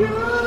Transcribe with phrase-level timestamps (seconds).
[0.00, 0.39] Sure.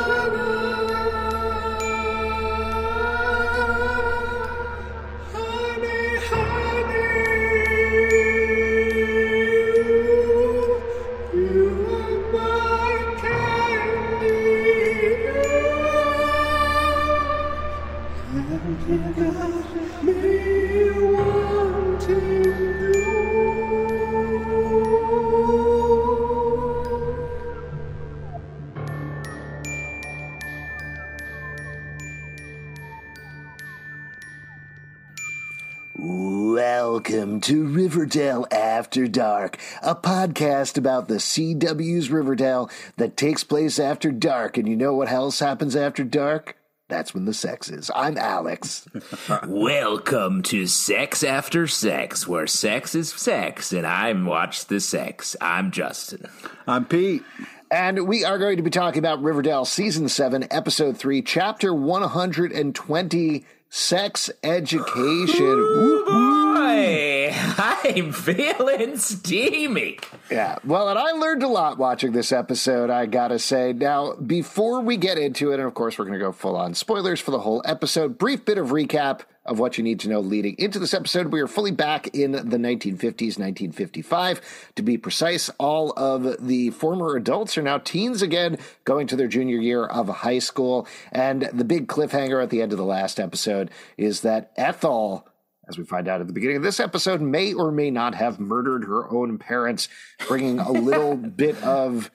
[35.96, 44.12] Welcome to Riverdale After Dark, a podcast about the CW's Riverdale that takes place after
[44.12, 44.58] dark.
[44.58, 46.58] And you know what else happens after dark?
[46.90, 47.92] That's when the sex is.
[47.94, 48.88] I'm Alex.
[49.48, 55.36] Welcome to Sex After Sex, where sex is sex, and I'm Watch the Sex.
[55.40, 56.26] I'm Justin.
[56.66, 57.22] I'm Pete.
[57.70, 63.46] And we are going to be talking about Riverdale Season 7, Episode 3, Chapter 120
[63.76, 65.58] Sex Education.
[65.58, 66.06] Woo.
[66.06, 69.98] Boy, I'm feeling steamy.
[70.30, 73.74] Yeah, well, and I learned a lot watching this episode, I gotta say.
[73.74, 77.20] Now, before we get into it, and of course, we're gonna go full on spoilers
[77.20, 80.56] for the whole episode, brief bit of recap of what you need to know leading
[80.58, 81.28] into this episode.
[81.28, 84.42] We are fully back in the 1950s, 1955
[84.76, 85.50] to be precise.
[85.60, 90.08] All of the former adults are now teens again, going to their junior year of
[90.08, 90.88] high school.
[91.12, 95.28] And the big cliffhanger at the end of the last episode is that Ethel
[95.68, 98.38] as we find out at the beginning of this episode, may or may not have
[98.40, 99.88] murdered her own parents,
[100.28, 102.12] bringing a little bit of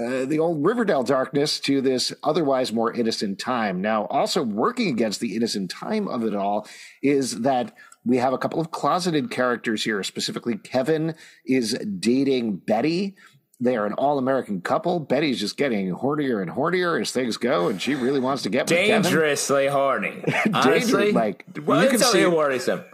[0.00, 3.80] uh, the old Riverdale darkness to this otherwise more innocent time.
[3.80, 6.66] Now, also working against the innocent time of it all
[7.02, 10.02] is that we have a couple of closeted characters here.
[10.02, 11.14] Specifically, Kevin
[11.44, 13.16] is dating Betty.
[13.60, 15.00] They are an all-American couple.
[15.00, 18.66] Betty's just getting hornier and hornier as things go, and she really wants to get
[18.70, 19.02] with Kevin.
[19.02, 20.22] Dangerously horny.
[20.54, 22.84] Honestly, like, well, you can see- you worry some.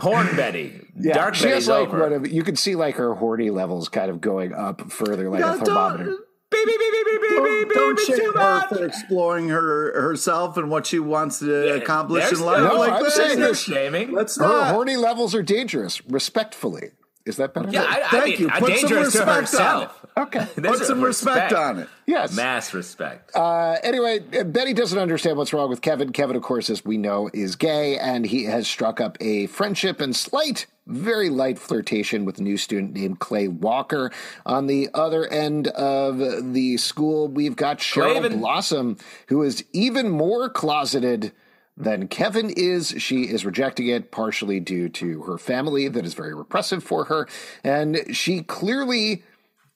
[0.00, 0.86] Horn Betty.
[1.02, 2.00] Yeah, Dark she Betty's has like over.
[2.00, 5.40] one of you can see like her horny levels kind of going up further, like
[5.40, 6.04] Yeah, a don't- thermometer.
[6.04, 6.18] Beep,
[6.50, 8.68] beep, beep, beep, beep, beep, Don't, beep, don't beep, shame her much.
[8.68, 12.62] for exploring her herself and what she wants to Yeah, accomplish in life.
[12.62, 13.14] no- like I'm this.
[13.14, 14.12] saying this- no shaming.
[14.12, 14.74] Let's Her not.
[14.74, 16.04] horny levels are dangerous.
[16.08, 16.90] Respectfully,
[17.26, 17.68] is that better?
[17.70, 18.48] Yeah, I, I Thank mean, you.
[18.48, 20.06] Put some respect on herself.
[20.16, 20.46] Okay.
[20.56, 21.88] Put some respect on it.
[22.06, 22.34] Yes.
[22.34, 23.36] Mass respect.
[23.36, 26.12] Uh, anyway, Betty doesn't understand what's wrong with Kevin.
[26.12, 30.00] Kevin, of course, as we know, is gay, and he has struck up a friendship
[30.00, 34.10] and slight, very light flirtation with a new student named Clay Walker.
[34.46, 36.18] On the other end of
[36.52, 38.38] the school, we've got Cheryl Clavin.
[38.38, 38.96] Blossom,
[39.28, 41.32] who is even more closeted
[41.80, 42.94] than Kevin is.
[42.98, 47.26] She is rejecting it partially due to her family that is very repressive for her,
[47.64, 49.22] and she clearly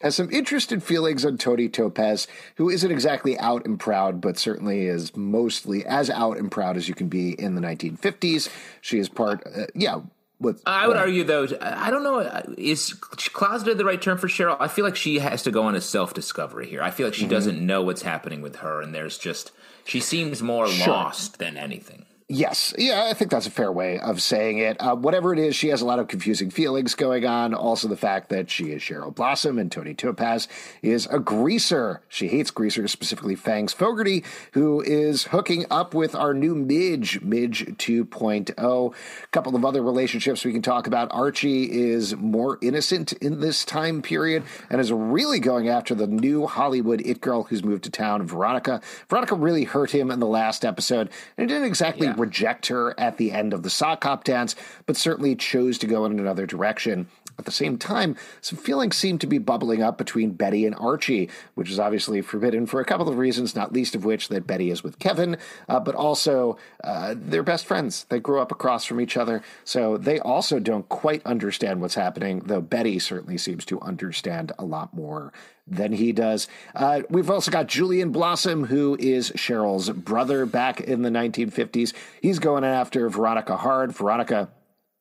[0.01, 4.87] has some interested feelings on Toni Topaz, who isn't exactly out and proud, but certainly
[4.87, 8.51] is mostly as out and proud as you can be in the 1950s.
[8.83, 10.01] She is part, uh, yeah.
[10.41, 12.19] With, I would uh, argue, though, I don't know,
[12.59, 14.57] is closeted the right term for Cheryl?
[14.61, 16.83] I feel like she has to go on a self discovery here.
[16.83, 17.31] I feel like she Mm-hmm.
[17.31, 19.53] doesn't know what's happening with her, and there's just,
[19.85, 22.07] she seems more lost than anything.
[22.35, 22.75] Yes.
[22.77, 24.77] Yeah, I think that's a fair way of saying it.
[24.81, 27.55] Uh, whatever it is, she has a lot of confusing feelings going on.
[27.55, 30.49] Also, the fact that she is Cheryl Blossom and Toni Topaz
[30.83, 32.03] is a greaser.
[32.09, 37.67] She hates greasers, specifically Fangs Fogarty, who is hooking up with our new Midge, Midge
[37.67, 38.95] 2.0.
[39.23, 41.09] A couple of other relationships we can talk about.
[41.13, 46.47] Archie is more innocent in this time period and is really going after the new
[46.49, 48.81] Hollywood it girl who's moved to town, Veronica.
[49.09, 52.15] Veronica really hurt him in the last episode and didn't exactly Yeah.
[52.25, 54.57] Reject her at the end of the sock hop dance,
[54.87, 57.07] but certainly chose to go in another direction.
[57.39, 61.29] At the same time, some feelings seem to be bubbling up between Betty and Archie,
[61.55, 64.71] which is obviously forbidden for a couple of reasons, not least of which that Betty
[64.71, 65.37] is with Kevin,
[65.69, 68.05] uh, but also uh, they're best friends.
[68.09, 72.41] They grew up across from each other, so they also don't quite understand what's happening,
[72.47, 75.33] though Betty certainly seems to understand a lot more
[75.67, 76.47] than he does.
[76.75, 81.95] Uh, we've also got Julian Blossom, who is Cheryl's brother back in the 1950s.
[82.21, 83.93] He's going after Veronica hard.
[83.93, 84.51] Veronica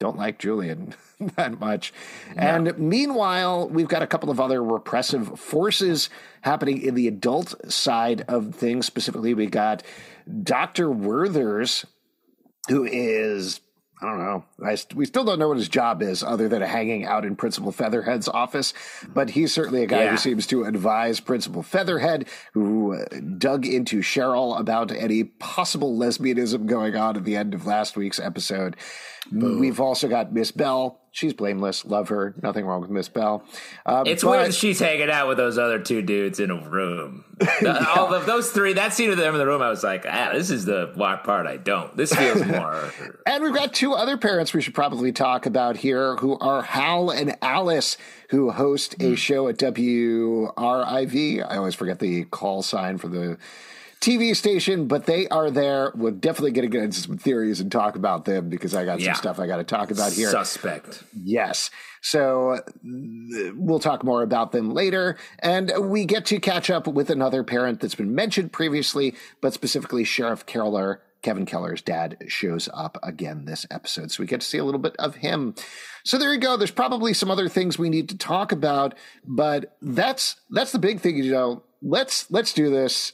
[0.04, 0.94] don't like Julian
[1.38, 1.94] that much.
[2.36, 6.10] And meanwhile, we've got a couple of other repressive forces
[6.42, 8.86] happening in the adult side of things.
[8.86, 9.82] Specifically, we got
[10.44, 10.90] Dr.
[10.90, 11.86] Werthers,
[12.68, 13.62] who is.
[14.04, 14.44] I don't know.
[14.62, 17.38] I, st- we still don't know what his job is other than hanging out in
[17.38, 18.74] Principal Featherhead's office.
[19.08, 20.12] But he's certainly a guy Yeah.
[20.12, 23.06] who seems to advise Principal Featherhead, who uh,
[23.38, 28.20] dug into Cheryl about any possible lesbianism going on at the end of last week's
[28.20, 28.76] episode.
[29.32, 31.00] We've also got Miss Bell.
[31.16, 31.86] She's blameless.
[31.86, 32.34] Love her.
[32.42, 33.44] Nothing wrong with Miss Bell.
[33.86, 36.56] Uh, It's but- weird that she's hanging out with those other two dudes in a
[36.68, 37.24] room.
[37.62, 40.06] The- All of those three, that scene of them in the room, I was like,
[40.10, 40.88] ah, this is the
[41.24, 41.96] part I don't.
[41.96, 42.92] This feels more.
[43.28, 47.12] And we've got two other parents we should probably talk about here who are Hal
[47.12, 47.96] and Alice,
[48.30, 51.46] who host a show at WRIV.
[51.48, 53.38] I always forget the call sign for the
[54.04, 55.92] TV station, but they are there.
[55.96, 59.00] We're definitely going to get into some theories and talk about them because I got
[59.00, 59.14] Yeah.
[59.14, 60.30] some stuff I got to talk about here.
[60.30, 61.04] Suspect.
[61.14, 61.72] Yes.
[62.02, 65.18] So we'll talk more about them later.
[65.40, 70.04] And we get to catch up with another parent that's been mentioned previously, but specifically
[70.04, 71.02] Sheriff Keller.
[71.22, 74.12] Kevin Keller's dad shows up again this episode.
[74.12, 75.56] So we get to see a little bit of him.
[76.04, 76.58] So there you go.
[76.58, 78.94] There's probably some other things we need to talk about,
[79.26, 81.64] but that's that's the big thing, you know.
[81.82, 83.14] Let's let's do this.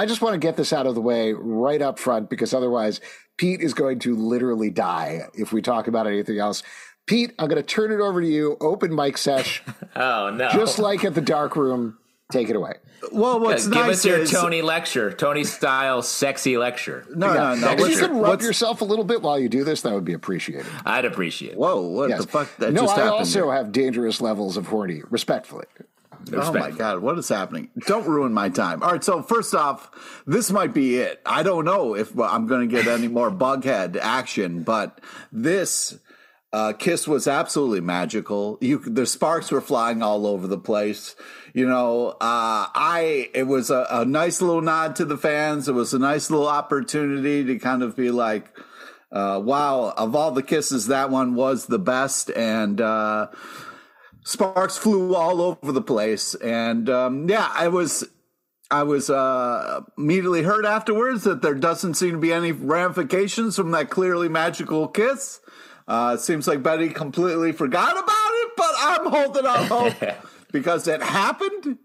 [0.00, 3.00] I just want to get this out of the way right up front because otherwise
[3.36, 6.62] Pete is going to literally die if we talk about anything else.
[7.06, 8.56] Pete, I'm going to turn it over to you.
[8.60, 9.62] Open mic sesh,
[9.96, 10.48] Oh, no.
[10.50, 11.98] just like at the dark room.
[12.32, 12.74] Take it away.
[13.10, 17.04] Well, what's Give nice us your is Toni lecture, Toni style sexy lecture.
[17.14, 17.72] no, no, no.
[17.72, 20.04] if you could rub what's- yourself a little bit while you do this, that would
[20.04, 20.64] be appreciated.
[20.86, 21.58] I'd appreciate it.
[21.58, 21.80] Whoa!
[21.82, 22.20] What Yes.
[22.22, 22.56] the fuck?
[22.58, 23.14] That no, just I happened.
[23.18, 23.52] also here?
[23.54, 25.64] have dangerous levels of horny, respectfully.
[26.32, 27.70] Oh my god, what is happening?
[27.86, 28.82] Don't ruin my time.
[28.82, 29.90] All right, so first off,
[30.26, 31.20] this might be it.
[31.24, 35.00] I don't know if I'm going to get any more bughead action, but
[35.32, 35.98] this
[36.52, 38.58] uh, kiss was absolutely magical.
[38.60, 41.14] You, the sparks were flying all over the place.
[41.54, 45.68] You know, uh, I it was a, a nice little nod to the fans.
[45.68, 48.56] It was a nice little opportunity to kind of be like,
[49.12, 53.28] uh, "Wow, of all the kisses, that one was the best." And uh,
[54.24, 56.34] sparks flew all over the place.
[56.34, 58.04] And um, yeah i was
[58.70, 63.70] i was uh, immediately heard afterwards that there doesn't seem to be any ramifications from
[63.72, 65.40] that clearly magical kiss.
[65.88, 70.14] Uh, it seems like betty completely forgot about it but i'm holding out hope
[70.52, 71.78] because it happened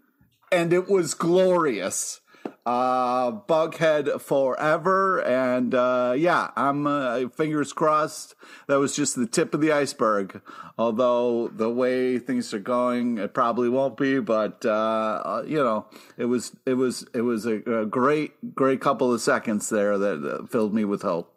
[0.52, 2.20] and it was glorious
[2.66, 5.22] uh bughead forever.
[5.22, 8.34] And uh yeah i'm uh, fingers crossed.
[8.66, 10.42] That was just the tip of the iceberg.
[10.76, 15.86] Although the way things are going it probably won't be but uh, uh you know
[16.16, 20.48] it was it was it was a, a great great couple of seconds there that
[20.50, 21.35] filled me with hope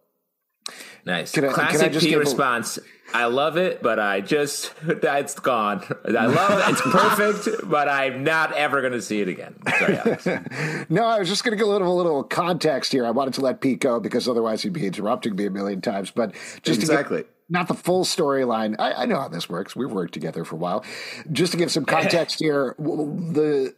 [1.05, 1.31] Nice.
[1.31, 2.79] Can I- can I Classic just P response.
[3.11, 5.83] I love it, but I just, it's gone.
[6.05, 6.71] I love it.
[6.71, 9.55] It's perfect, but I'm not ever going to see it again.
[9.79, 9.95] Sorry,
[10.89, 13.07] No, I was just going to give a little, a little context here.
[13.07, 16.11] I wanted to let Pete go because otherwise he'd be interrupting me a million times.
[16.11, 17.17] But just Exactly.
[17.17, 18.75] to give, not the full storyline.
[18.77, 19.75] I, I know how this works.
[19.75, 20.85] We've worked together for a while.
[21.31, 23.73] Just to give some context here, the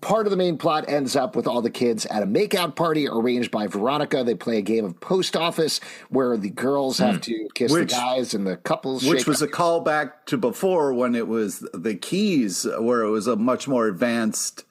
[0.00, 3.08] part of the main plot ends up with all the kids at a makeout party
[3.08, 4.24] arranged by Veronica.
[4.24, 7.20] They play a game of post office where the girls have hmm.
[7.20, 9.04] to kiss Which- the guys and the couples.
[9.04, 13.36] which was a callback to before when it was the keys where it was a
[13.36, 14.64] much more advanced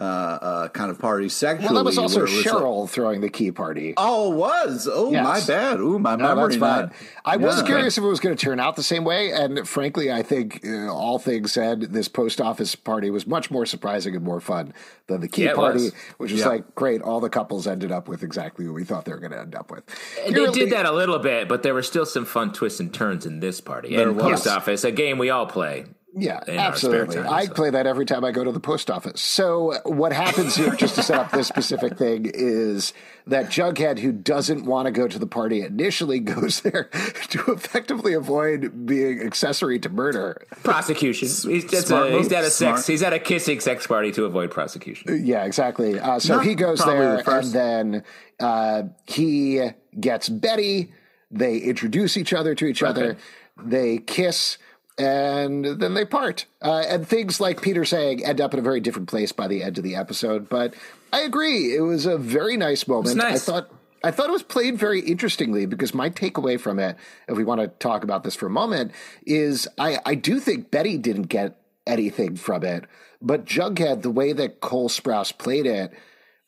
[0.00, 1.66] uh, uh, kind of party sexually.
[1.66, 3.92] Well, that was also where it was like- Cheryl throwing the key party.
[3.98, 4.88] oh, it was.
[4.90, 5.22] Oh, Yes.
[5.24, 5.78] my bad.
[5.80, 6.42] Oh, my No, memory.
[6.48, 6.80] that's fine.
[6.86, 6.92] not-
[7.24, 10.10] I was curious if it was going to turn out the same way, and frankly,
[10.10, 14.24] I think uh, all things said, this post office party was much more surprising and
[14.24, 14.72] more fun
[15.06, 15.92] than the key Yeah, party, was.
[16.16, 16.48] which was Yeah.
[16.48, 17.02] like great.
[17.02, 19.54] All the couples ended up with exactly what we thought they were going to end
[19.54, 19.84] up with.
[20.24, 22.52] And You're they did really- that a little bit, but there were still some fun
[22.54, 23.94] twists and turns in this party.
[23.94, 24.24] There and was.
[24.24, 25.84] Post Office, a game we all play.
[26.12, 27.16] Yeah, in our spare absolutely.
[27.16, 27.54] time, I so.
[27.54, 29.20] play that every time I go to the post office.
[29.20, 32.92] So what happens here, just to set up this specific thing, is
[33.28, 36.90] that Jughead, who doesn't want to go to the party initially, goes there
[37.28, 40.44] to effectively avoid being accessory to murder.
[40.62, 41.28] Prosecution.
[41.28, 42.76] He's, that's a, he's at a Smart.
[42.78, 42.86] sex.
[42.86, 45.24] He's at a kissing sex party to avoid prosecution.
[45.24, 45.98] Yeah, exactly.
[45.98, 48.04] Uh, so Not he goes there, the and then
[48.40, 50.92] uh, he gets Betty.
[51.30, 53.16] They introduce each other to each other.
[53.62, 54.58] They kiss,
[55.00, 56.46] and then they part.
[56.62, 59.62] Uh, and things like Peter saying end up in a very different place by the
[59.62, 60.48] end of the episode.
[60.48, 60.74] But
[61.12, 63.16] I agree, it was a very nice moment.
[63.16, 63.48] nice.
[63.48, 63.70] I thought.
[64.02, 66.96] I thought it was played very interestingly because my takeaway from it,
[67.28, 68.92] if we want to talk about this for a moment,
[69.26, 72.84] is I, I do think Betty didn't get anything from it,
[73.20, 75.92] but Jughead, the way that Cole Sprouse played it,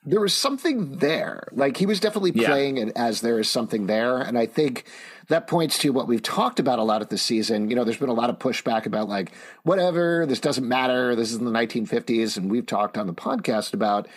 [0.02, 1.46] there was something there.
[1.52, 2.48] Like he was definitely Yeah.
[2.48, 4.16] playing it as there is something there.
[4.16, 4.84] And I think
[5.28, 7.70] that points to what we've talked about a lot of this season.
[7.70, 11.14] You know, there's been a lot of pushback about like, whatever, this doesn't matter.
[11.14, 12.36] This is in the 1950s.
[12.36, 14.08] And we've talked on the podcast about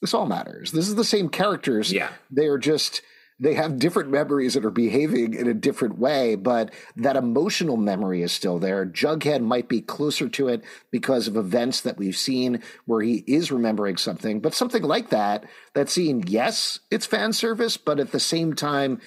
[0.00, 0.72] this all matters.
[0.72, 1.92] This is the same characters.
[1.92, 2.10] Yeah.
[2.30, 3.02] They are just
[3.40, 8.22] they have different memories that are behaving in a different way, but that emotional memory
[8.22, 8.84] is still there.
[8.84, 13.52] Jughead might be closer to it because of events that we've seen where he is
[13.52, 15.44] remembering something, but something like that,
[15.74, 19.00] that scene, yes, it's fan service, but at the same time,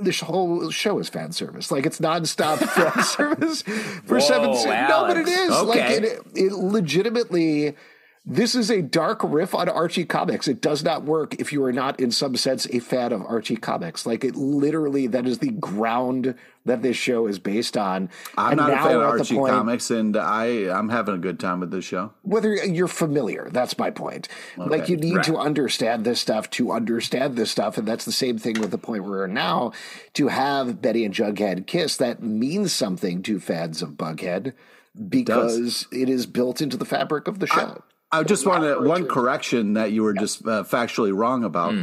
[0.00, 1.70] this whole show is fan service.
[1.70, 4.56] Like it's nonstop fan service for Whoa, seven.
[4.56, 5.50] se- No, but it is.
[5.50, 5.78] Alex.
[5.92, 7.76] is like it, it legitimately.
[8.32, 10.46] This is a dark riff on Archie comics.
[10.46, 13.56] It does not work if you are not, in some sense, a fan of Archie
[13.56, 14.06] comics.
[14.06, 18.08] Like it literally, that is the ground that this show is based on.
[18.38, 20.44] I'm And not a fan of we're at the Archie point- comics, and I
[20.78, 22.12] I'm having a good time with this show.
[22.22, 25.24] whether you're familiar that's my point like you need right.
[25.24, 28.78] to understand this stuff to understand this stuff and that's the same thing with the
[28.78, 29.72] point where we're now
[30.14, 34.52] to have betty and jughead kiss that means something to fans of bughead
[35.08, 39.74] because it is built into the fabric of the show I just wanted one correction
[39.74, 41.74] that you were just uh, factually wrong about.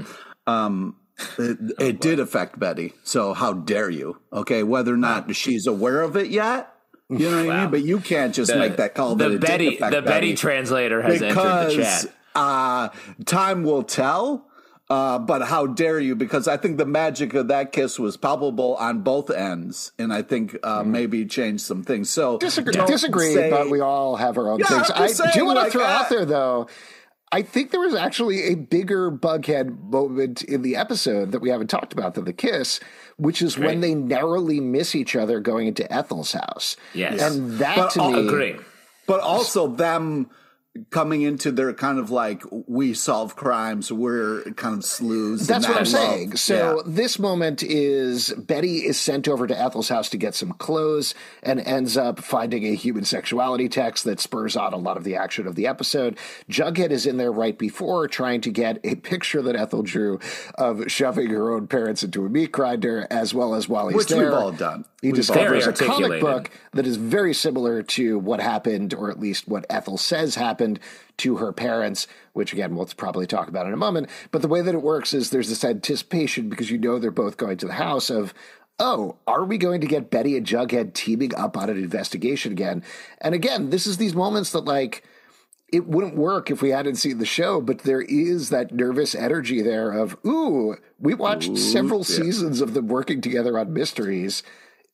[0.46, 0.96] Um,
[1.38, 4.20] it, it did affect Betty, so how dare you?
[4.32, 6.74] Okay, whether or not she's aware of it yet,
[7.10, 7.72] you know what I mean.
[7.72, 9.16] But you can't just make that call.
[9.16, 12.06] that The did Betty, the Betty translator has entered the chat.
[12.36, 12.90] uh,
[13.26, 14.47] time will tell.
[14.90, 16.16] Uh, but how dare you?
[16.16, 20.22] Because I think the magic of that kiss was palpable on both ends, and I
[20.22, 22.10] think uh, maybe changed some things.
[22.10, 25.34] So disagree, disagree say- but we all have our own Yeah, things I'm i just
[25.34, 26.68] do want to like, throw uh, out there though
[27.30, 31.68] I think there was actually a bigger Bughead moment in the episode that we haven't
[31.68, 32.80] talked about than the kiss,
[33.18, 36.78] which is when they narrowly miss each other going into Ethel's house.
[36.94, 37.22] Yes.
[37.22, 38.56] And that But to I'll me, Agree.
[39.08, 40.30] but also them
[40.90, 45.48] coming into their kind of like we solve crimes, we're kind of sleuths.
[45.48, 46.36] That's what I'm love- saying.
[46.38, 46.84] So yeah.
[46.86, 51.60] this moment is Betty is sent over to Ethel's house to get some clothes and
[51.60, 55.48] ends up finding a human sexuality text that spurs on a lot of the action
[55.48, 56.18] of the episode.
[56.50, 60.20] Jughead is in there right before trying to get a picture that Ethel drew
[60.56, 64.08] of shoving her own parents into a meat grinder, as well as while he's Which
[64.08, 64.86] there, we've all done.
[65.02, 69.20] He We've discovers a comic book that is very similar to what happened, or at
[69.20, 70.67] least what Ethel says happened
[71.18, 74.10] to her parents, which again, we'll probably talk about in a moment.
[74.32, 77.38] But the way that it works is there's this anticipation because you know they're both
[77.38, 78.34] going to the house of,
[78.80, 82.84] oh, are we going to get Betty and Jughead teaming up on an investigation again?
[83.20, 85.04] And again, this is these moments that like,
[85.70, 89.62] it wouldn't work if we hadn't seen the show, but there is that nervous energy
[89.62, 94.44] there of, ooh, we watched several seasons of them working together on mysteries.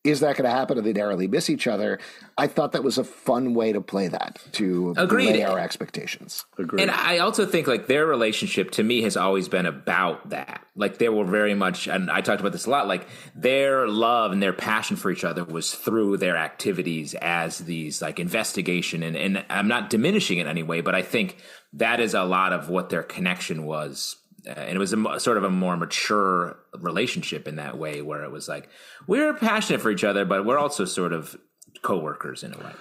[0.03, 0.77] Is that going to happen?
[0.77, 1.97] And they narrowly miss each other.
[2.37, 5.33] I thought that was a fun way to play that to Agreed.
[5.33, 6.45] lay our expectations.
[6.57, 6.81] Agreed.
[6.81, 10.65] And I also think like their relationship to me has always been about that.
[10.75, 12.87] Like they were very much, and I talked about this a lot.
[12.87, 18.01] Like their love and their passion for each other was through their activities as these
[18.01, 19.03] like investigation.
[19.03, 21.37] And, and I'm not diminishing it in any way, but I think
[21.71, 24.17] that is a lot of what their connection was.
[24.47, 28.23] Uh, and it was a, sort of a more mature relationship in that way, where
[28.23, 28.69] it was like
[29.07, 31.37] we're passionate for each other, but we're also sort of
[31.81, 32.71] coworkers in a way.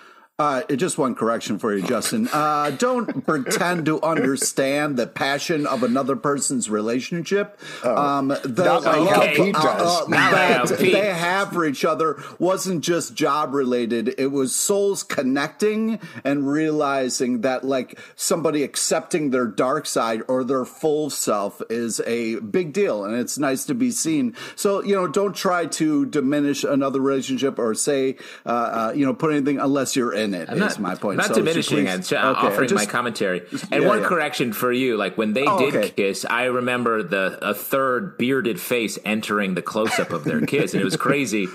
[0.42, 2.28] Uh, just one correction for you, Justin.
[2.32, 7.56] Uh, don't pretend to understand the passion of another person's relationship.
[7.84, 9.62] um, the Not like how love, Pete does.
[10.10, 14.16] uh, how that Pete- they have for each other wasn't just job related.
[14.18, 20.64] It was souls connecting and realizing that, like, somebody accepting their dark side or their
[20.64, 24.34] full self is a big deal, and it's nice to be seen.
[24.56, 29.14] So, you know, don't try to diminish another relationship or say, uh, uh, you know,
[29.14, 30.48] put anything unless you're in it.
[30.50, 31.18] I'm is not, my point.
[31.18, 33.42] Not So, diminishing please- it, uh, okay, offering my commentary.
[33.70, 34.06] And yeah, one yeah.
[34.08, 35.90] correction for you, like when they Oh, did okay.
[35.90, 40.72] kiss, I remember the a third bearded face entering the close up of their kiss,
[40.74, 41.48] and it was crazy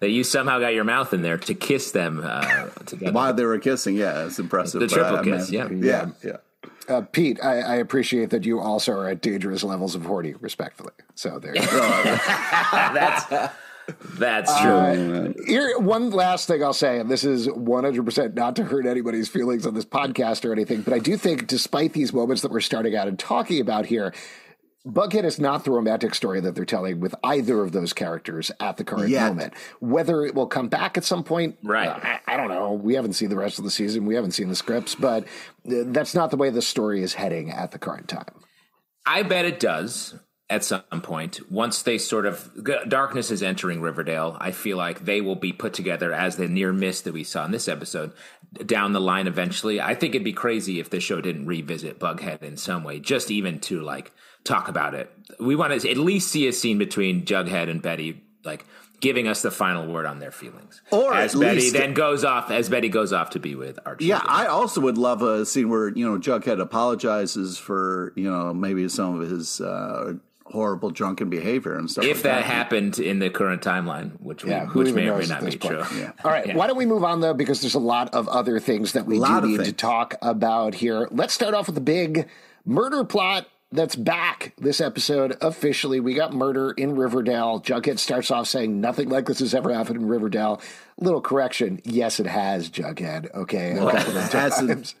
[0.00, 3.12] that you somehow got your mouth in there to kiss them uh, together.
[3.12, 4.80] While they were kissing, yeah, it's impressive.
[4.80, 6.06] The but triple I kiss, mean, yeah.
[6.22, 6.36] yeah, yeah.
[6.96, 10.92] Uh, Pete, I, I appreciate that you also are at dangerous levels of horny, respectfully.
[11.14, 11.68] So there you go.
[12.72, 13.24] that's
[14.18, 14.70] that's true.
[14.70, 19.28] Uh, Here, one last thing I'll say, and this is 100% not to hurt anybody's
[19.28, 22.60] feelings on this podcast or anything, but I do think, despite these moments that we're
[22.60, 24.12] starting out and talking about here,
[24.86, 28.78] Bughead is not the romantic story that they're telling with either of those characters at
[28.78, 29.28] the current Yet.
[29.28, 29.52] moment.
[29.80, 31.88] Whether it will come back at some point, Right.
[31.88, 32.72] uh, I, I don't know.
[32.72, 34.06] We haven't seen the rest of the season.
[34.06, 37.50] We haven't seen the scripts, but uh, that's not the way the story is heading
[37.50, 38.24] at the current time.
[39.04, 40.14] I bet it does
[40.50, 41.40] at some point.
[41.50, 42.50] Once they sort of
[42.88, 46.72] darkness is entering Riverdale, I feel like they will be put together as the near
[46.72, 48.12] miss that we saw in this episode
[48.66, 49.80] down the line eventually.
[49.80, 53.30] I think it'd be crazy if the show didn't revisit Bughead in some way, just
[53.30, 54.10] even to like
[54.42, 55.10] talk about it.
[55.38, 58.66] We want to at least see a scene between Jughead and Betty, like
[59.00, 60.82] giving us the final word on their feelings.
[60.90, 64.06] Or as Betty then goes off, as Betty goes off to be with Archie.
[64.06, 68.52] Yeah, I also would love a scene where you know Jughead apologizes for you know
[68.52, 70.14] maybe some of his uh,
[70.50, 72.04] horrible drunken behavior and stuff.
[72.04, 75.14] if like that happened in the current timeline, which Yeah, who which even may or
[75.14, 75.86] may knows at not be point?
[75.86, 75.98] true.
[75.98, 76.12] Yeah.
[76.24, 77.34] All right, why don't we move on though?
[77.34, 80.14] Because there's a lot of other things that we do Lot of need to talk
[80.22, 81.08] about here.
[81.10, 82.28] Let's start off with the big
[82.64, 86.00] murder plot that's back this episode officially.
[86.00, 87.60] We got murder in Riverdale.
[87.60, 90.60] Jughead starts off saying nothing like this has ever happened in Riverdale.
[90.98, 93.32] Little correction: yes, it has, Jughead.
[93.32, 94.94] Okay, a couple of Hasn't.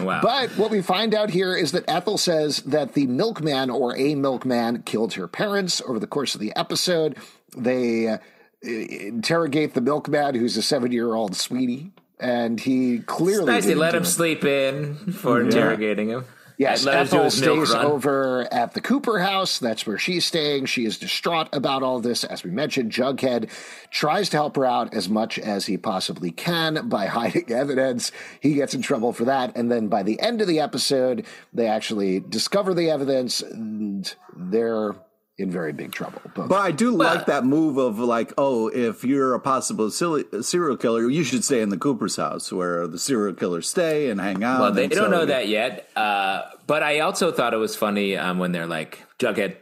[0.00, 0.20] Wow.
[0.22, 4.14] But what we find out here is that Ethel says that the milkman or a
[4.16, 7.16] milkman killed her parents over the course of the episode.
[7.56, 8.18] They uh,
[8.62, 13.46] interrogate the milkman, who's a seven year old sweetie, and he clearly.
[13.46, 14.06] nice they let him it.
[14.06, 16.24] sleep in for interrogating him.
[16.60, 19.58] Yes, Ethel stays over at the Cooper house.
[19.58, 20.66] That's where she's staying.
[20.66, 22.22] She is distraught about all this.
[22.22, 23.50] As we mentioned, Jughead
[23.90, 28.12] tries to help her out as much as he possibly can by hiding evidence.
[28.40, 29.56] He gets in trouble for that.
[29.56, 31.24] And then by the end of the episode,
[31.54, 34.96] they actually discover the evidence and they're
[35.40, 36.20] in very big trouble.
[36.34, 40.76] Both But I do like that move of like, oh, if you're a possible serial
[40.76, 44.44] killer, you should stay in the Cooper's house where the serial killers stay and hang
[44.44, 44.60] out.
[44.60, 45.88] Well, they and don't so- know that yet.
[45.96, 49.56] Uh, but I also thought it was funny um, when they're like, Jughead,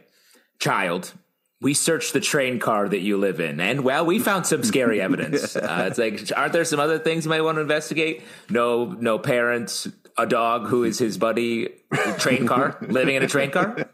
[0.59, 1.13] child,
[1.61, 5.01] we searched the train car that you live in, and well, we found some scary
[5.01, 5.55] evidence.
[5.69, 8.23] Uh, it's like, aren't there some other things you might want to investigate?
[8.49, 11.69] No, no parents, a dog who is his buddy,
[12.17, 13.89] train car, living in a train car,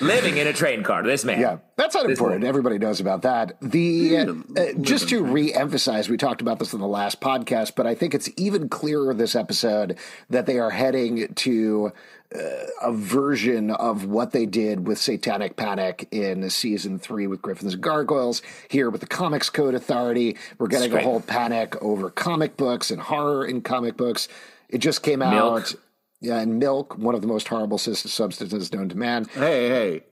[0.00, 1.02] living in a train car.
[1.02, 2.44] This man, Yeah, that's not important.
[2.44, 3.56] Everybody knows about that.
[3.60, 7.86] The uh, uh, just to re-emphasize, we talked about this in the last podcast, but
[7.86, 9.98] I think it's even clearer this episode
[10.30, 11.92] that they are heading to
[12.34, 12.38] uh,
[12.82, 17.82] a version of what they did with Satanic Panic in season three with Gryphons and
[17.82, 18.42] Gargoyles.
[18.68, 23.00] Here with the Comics Code Authority, we're getting a whole panic over comic books and
[23.00, 24.28] horror in comic books.
[24.68, 25.32] It just came out.
[25.32, 25.82] Milk.
[26.20, 29.26] Yeah, and milk, one of the most horrible substances known to man.
[29.34, 30.02] Hey, hey,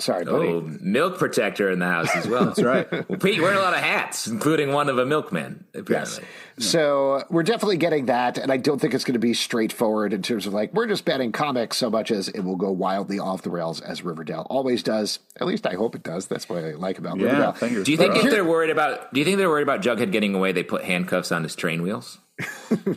[0.00, 0.48] Sorry, oh, buddy.
[0.48, 2.44] Oh, milk protector in the house as well.
[2.44, 2.88] That's right.
[3.08, 6.22] Well, Pete, you're wearing a lot of hats, including one of a milkman, apparently.
[6.56, 6.62] Hmm.
[6.62, 10.22] So we're definitely getting that, and I don't think it's going to be straightforward in
[10.22, 13.42] terms of like we're just banning comics so much as it will go wildly off
[13.42, 15.18] the rails as Riverdale always does.
[15.40, 16.28] At least I hope it does.
[16.28, 17.52] That's what I like about yeah, Riverdale.
[17.54, 18.26] fingers Do you think crossed.
[18.26, 19.12] if they're worried about?
[19.12, 20.52] Do you think they're worried about Jughead getting away?
[20.52, 22.18] They put handcuffs on his train wheels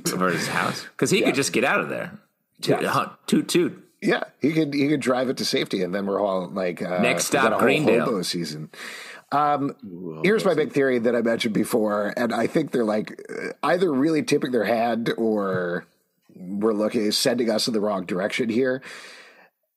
[0.05, 2.11] for his house because he could just get out of there.
[2.61, 2.89] Toot, Yeah.
[2.89, 3.87] huh, toot toot.
[4.01, 6.99] Yeah, he could he could drive it to safety, and then we're all like uh,
[7.01, 8.05] Next stop, a whole Greendale.
[8.05, 8.69] hobo season.
[9.31, 13.49] Um, here's my big theory that I mentioned before, and I think they're like uh,
[13.63, 15.85] either really tipping their hand or
[16.35, 18.81] we're looking sending us in the wrong direction here.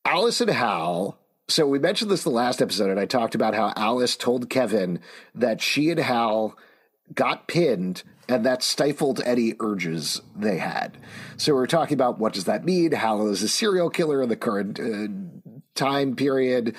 [0.05, 1.19] Alice and Hal.
[1.47, 5.01] So we mentioned this the last episode, and I talked about how Alice told Kevin
[5.35, 6.57] that she and Hal
[7.13, 10.97] got pinned and that stifled any urges they had.
[11.37, 12.93] So we're talking about what does that mean?
[12.93, 15.09] Hal is a serial killer in the current uh,
[15.75, 16.75] time period.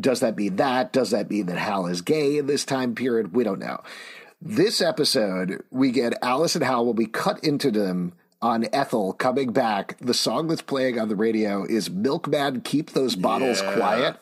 [0.00, 0.92] Does that mean that?
[0.92, 3.34] Does that mean that Hal is gay in this time period?
[3.34, 3.82] We don't know.
[4.42, 9.52] This episode, we get Alice and Hal will be cut into them on Ethel coming
[9.52, 9.98] back.
[9.98, 13.74] The song that's playing on the radio is Milkman Keep Those Bottles Yeah.
[13.74, 14.16] Quiet.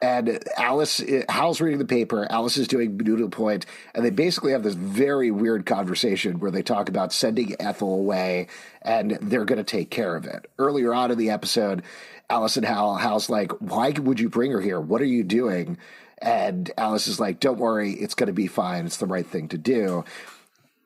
[0.00, 2.26] And Alice, Hal's reading the paper.
[2.30, 6.62] Alice is doing noodle point, and they basically have this very weird conversation where they
[6.62, 8.46] talk about sending Ethel away,
[8.80, 10.48] and they're going to take care of it.
[10.58, 11.82] Earlier on in the episode,
[12.30, 14.80] Alice and Hal, Hal's like, "Why would you bring her here?
[14.80, 15.78] What are you doing?"
[16.18, 18.86] And Alice is like, "Don't worry, it's going to be fine.
[18.86, 20.04] It's the right thing to do."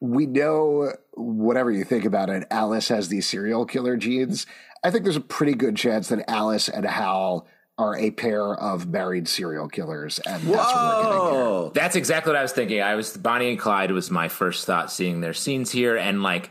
[0.03, 4.47] we know whatever you think about it, Alice has these serial killer genes.
[4.83, 7.47] I think there's a pretty good chance that Alice and Hal
[7.79, 11.71] are a pair of married serial killers, and that's what we're getting here.
[11.75, 12.83] That's exactly what I was thinking.
[12.83, 16.51] I was Bonnie and Clyde was my first thought seeing their scenes here, and like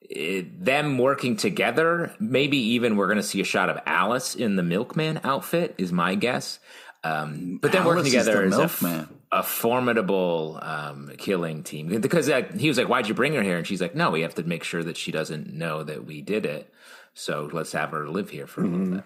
[0.00, 2.14] it, them working together.
[2.20, 5.74] Maybe even we're going to see a shot of Alice in the milkman outfit.
[5.78, 6.58] Is my guess.
[7.04, 12.00] Um, but then working Alice is together the is a, a formidable um, killing team
[12.00, 14.20] because uh, he was like, "Why'd you bring her here?" And she's like, "No, we
[14.20, 16.72] have to make sure that she doesn't know that we did it.
[17.14, 19.04] So let's have her live here for a little bit."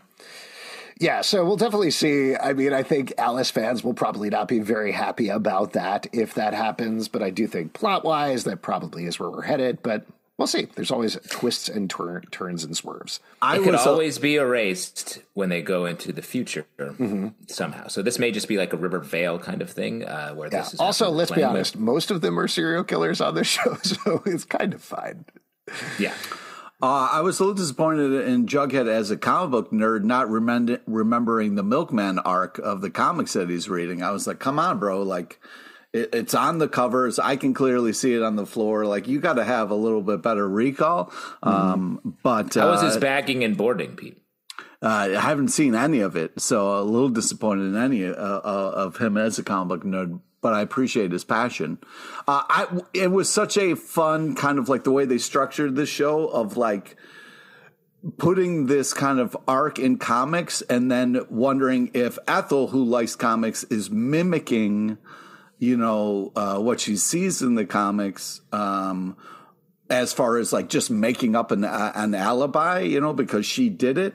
[0.99, 2.35] Yeah, so we'll definitely see.
[2.37, 6.35] I mean, I think Alice fans will probably not be very happy about that if
[6.35, 9.83] that happens, but I do think plot wise, that probably is where we're headed.
[9.83, 10.07] But
[10.39, 10.69] we'll see.
[10.75, 13.21] There's always twists and tur- turns and swerves.
[13.43, 17.29] I it could was always be erased when they go into the future Mm-hmm.
[17.47, 17.89] somehow.
[17.89, 20.63] So this may just be like a Rivervale kind of thing, uh, where Yeah.
[20.63, 23.35] this is Also, let's be playing with- honest, most of them are serial killers on
[23.35, 25.27] this show, so it's kind of fine.
[25.99, 26.15] Yeah,
[26.83, 30.81] Uh, I was a little disappointed in Jughead as a comic book nerd, not remember,
[30.87, 34.03] remembering the Milkman arc of the comics that he's reading.
[34.03, 35.03] I was like, "Come on, bro!
[35.03, 35.41] Like,
[35.95, 37.19] it, it's on the covers.
[37.19, 38.85] I can clearly see it on the floor.
[38.85, 41.11] Like, you got to have a little bit better recall."
[41.43, 44.23] Um, but how was uh, his bagging and boarding, Pete?
[44.83, 48.73] uh, I haven't seen any of it, so a little disappointed in any uh, uh,
[48.75, 50.21] of him as a comic book nerd.
[50.47, 51.79] But I appreciate his passion.
[52.29, 55.89] Uh, I it was such a fun kind of like the way they structured this
[55.89, 56.95] show of like
[58.17, 63.65] putting this kind of arc in comics and then wondering if Ethel, who likes comics,
[63.65, 64.99] is mimicking,
[65.59, 68.41] you know, uh, what she sees in the comics.
[68.53, 69.17] Um,
[69.91, 73.69] as far as like just making up an uh, an alibi, you know, because she
[73.69, 74.15] did it,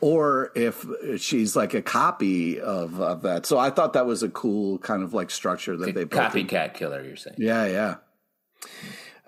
[0.00, 0.84] or if
[1.20, 3.46] she's like a copy of, of that.
[3.46, 6.34] So I thought that was a cool kind of like structure that they built.
[6.34, 6.46] in.
[6.46, 7.36] Copycat killer, you're saying?
[7.38, 7.94] Yeah, yeah.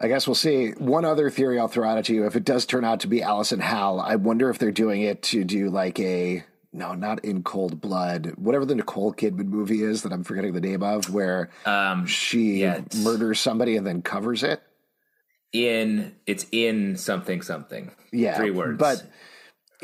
[0.00, 0.70] I guess we'll see.
[0.72, 3.22] One other theory I'll throw out at you: if it does turn out to be
[3.22, 7.24] Alice and Hal, I wonder if they're doing it to do like a no, not
[7.24, 11.10] in cold blood, whatever the Nicole Kidman movie is that I'm forgetting the name of,
[11.12, 14.62] where Um, she yeah, murders somebody and then covers it.
[15.52, 17.90] in it's in something something.
[18.12, 18.78] Yeah, three words.
[18.78, 19.02] But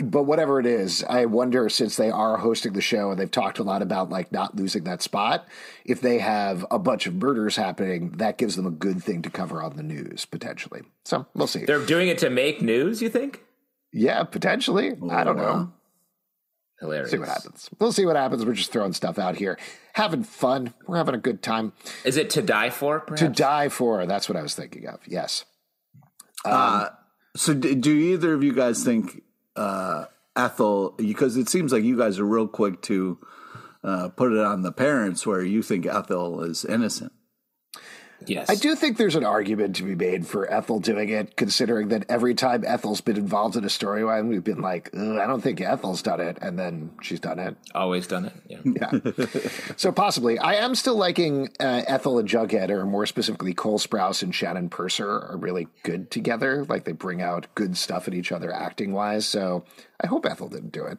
[0.02, 3.58] but whatever it is, I wonder since they are hosting the show and they've talked
[3.58, 5.46] a lot about like not losing that spot,
[5.84, 9.30] if they have a bunch of murders happening, that gives them a good thing to
[9.30, 10.82] cover on the news potentially.
[11.04, 11.64] So we'll see.
[11.64, 13.00] they're doing it to make news.
[13.00, 13.42] You think?
[13.92, 14.92] yeah, potentially.
[15.10, 15.72] I don't know.
[16.80, 17.10] Hilarious.
[17.10, 17.70] See what happens.
[17.78, 18.44] We'll see what happens.
[18.44, 19.58] We're just throwing stuff out here,
[19.94, 20.74] having fun.
[20.86, 21.72] We're having a good time
[22.04, 23.00] Is it to die for?
[23.00, 23.22] Perhaps?
[23.22, 24.04] to die for.
[24.04, 25.00] That's what I was thinking of.
[25.06, 25.46] Yes.
[26.44, 26.88] Uh,
[27.34, 29.22] so do, do either of you guys think
[29.56, 30.90] uh, Ethel?
[30.96, 33.18] Because it seems like you guys are real quick to
[33.82, 37.12] uh, put it on the parents, where you think Ethel is innocent.
[38.24, 41.88] Yes, I do think there's an argument to be made for Ethel doing it, considering
[41.88, 45.60] that every time Ethel's been involved in a storyline, we've been like, I don't think
[45.60, 47.56] Ethel's done it, and then she's done it.
[47.74, 48.32] Always done it.
[48.48, 48.60] Yeah.
[48.64, 49.12] Yeah.
[49.76, 54.22] so possibly, I am still liking uh, Ethel and Jughead, or more specifically, Cole Sprouse
[54.22, 56.64] and Shannon Purser are really good together.
[56.64, 59.26] Like they bring out good stuff in each other acting wise.
[59.26, 59.64] So
[60.00, 60.98] I hope Ethel didn't do it.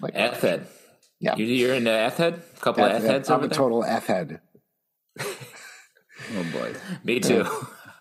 [0.00, 0.66] Like, F head.
[1.20, 2.42] yeah, You, you're in the F head.
[2.56, 4.40] A couple of F heads I'm a total F head.
[6.36, 6.74] Oh boy!
[7.04, 7.44] Me too.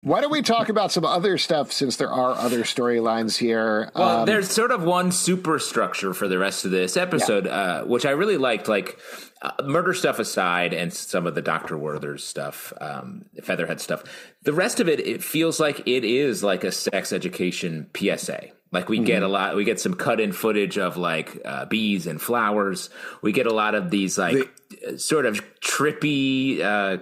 [0.00, 3.90] Why don't we talk about some other stuff since there are other storylines here?
[3.94, 8.06] Well, Um, there's sort of one superstructure for the rest of this episode, uh, which
[8.06, 8.68] I really liked.
[8.68, 8.98] Like
[9.42, 14.04] uh, murder stuff aside, and some of the Doctor Werther's stuff, um, Featherhead stuff.
[14.42, 18.48] The rest of it, it feels like it is like a sex education PSA.
[18.70, 22.20] Like we get a lot, we get some cut-in footage of like uh, bees and
[22.20, 22.90] flowers.
[23.22, 26.98] We get a lot of these like uh, sort of trippy uh,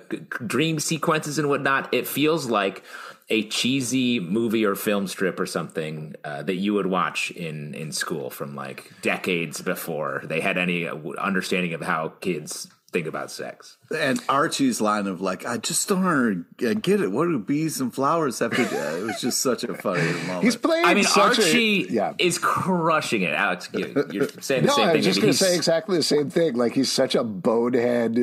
[0.47, 1.93] dream sequences and whatnot.
[1.93, 2.83] It feels like
[3.29, 7.91] a cheesy movie or film strip or something uh, that you would watch in in
[7.93, 13.77] school from like decades before they had any understanding of how kids think about sex.
[13.97, 17.11] And Archie's line of like, I just don't get it.
[17.13, 18.77] What do bees and flowers have to do?
[18.77, 20.45] It was just such a funny moment.
[20.45, 20.85] he's playing.
[20.87, 22.13] I mean, such Archie A, yeah.
[22.19, 23.35] is crushing it.
[23.35, 24.97] Alex, you, you're saying the No, same I thing.
[24.99, 26.55] was just I mean, going to say exactly the same thing.
[26.55, 28.17] Like he's such a bonehead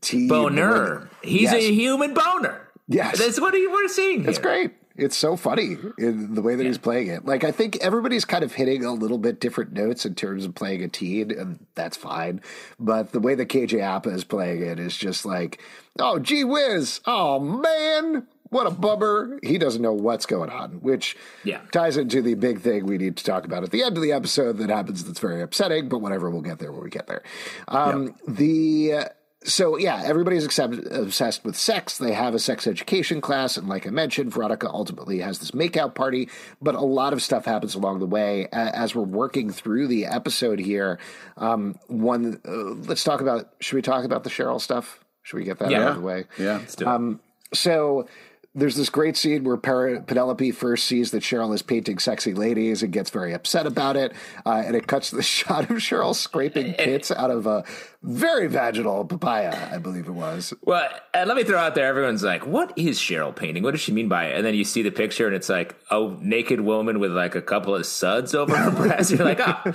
[0.00, 0.28] teen.
[0.28, 1.08] boner.
[1.22, 1.54] He's Yes.
[1.54, 2.68] a human boner.
[2.88, 3.18] Yes.
[3.18, 4.24] that's what he, we're seeing.
[4.28, 4.42] It's here.
[4.42, 4.72] great.
[5.00, 7.24] It's so funny in the way that he's playing it.
[7.24, 10.54] Like I think everybody's kind of hitting a little bit different notes in terms of
[10.54, 12.40] playing a teen, and that's fine.
[12.78, 15.60] But the way that KJ Apa is playing it is just like,
[15.98, 19.38] oh gee whiz, oh man, what a bummer.
[19.42, 21.60] He doesn't know what's going on, which Yeah.
[21.72, 24.12] ties into the big thing we need to talk about at the end of the
[24.12, 27.22] episode that happens that's very upsetting, but whatever, we'll get there when we get there.
[27.68, 29.04] Um, The uh,
[29.44, 31.96] so yeah, everybody's obsessed with sex.
[31.98, 35.94] They have a sex education class, and like I mentioned, Veronica ultimately has this makeout
[35.94, 36.28] party.
[36.60, 40.58] But a lot of stuff happens along the way as we're working through the episode
[40.58, 40.98] here.
[41.38, 42.52] Um, one, uh,
[42.86, 43.50] let's talk about.
[43.60, 45.02] Should we talk about the Cheryl stuff?
[45.22, 46.24] Should we get that out of the way?
[46.38, 46.58] yeah.
[46.58, 47.18] Let's do it.
[47.52, 48.06] So
[48.52, 52.92] there's this great scene where Penelope first sees that Cheryl is painting sexy ladies and
[52.92, 54.12] gets very upset about it.
[54.44, 57.64] Uh, and it cuts to the shot of Cheryl scraping pits out of a
[58.02, 60.52] very vaginal papaya, I believe it was.
[60.62, 63.62] Well, and let me throw out there, everyone's like, what is Cheryl painting?
[63.62, 64.36] What does she mean by it?
[64.36, 67.42] And then you see the picture and it's like a naked woman with like a
[67.42, 69.12] couple of suds over her breast.
[69.12, 69.74] You're like, oh,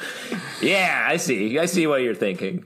[0.61, 1.57] yeah, I see.
[1.59, 2.65] I see what you're thinking.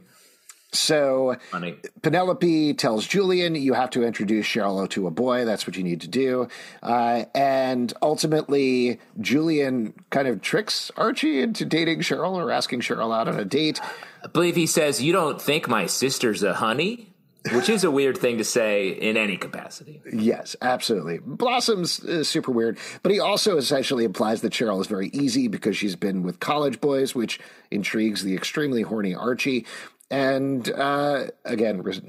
[0.72, 1.78] So Funny.
[2.02, 5.46] Penelope tells Julian, you have to introduce Cheryl to a boy.
[5.46, 6.48] That's what you need to do.
[6.84, 13.28] Uh, and ultimately, Julian kind of tricks Archie into dating Cheryl or asking Cheryl out
[13.28, 13.82] on a date.
[14.24, 17.08] I believe he says, you don't think my sister's a honey?
[17.54, 20.02] Which is a weird thing to say in any capacity.
[20.12, 21.20] Yes, absolutely.
[21.20, 25.78] Blossom's uh, super weird, but he also essentially implies that Cheryl is very easy because
[25.78, 27.40] she's been with college boys, which
[27.72, 29.66] intrigues the extremely horny Archie.
[30.12, 32.02] And uh, again, res-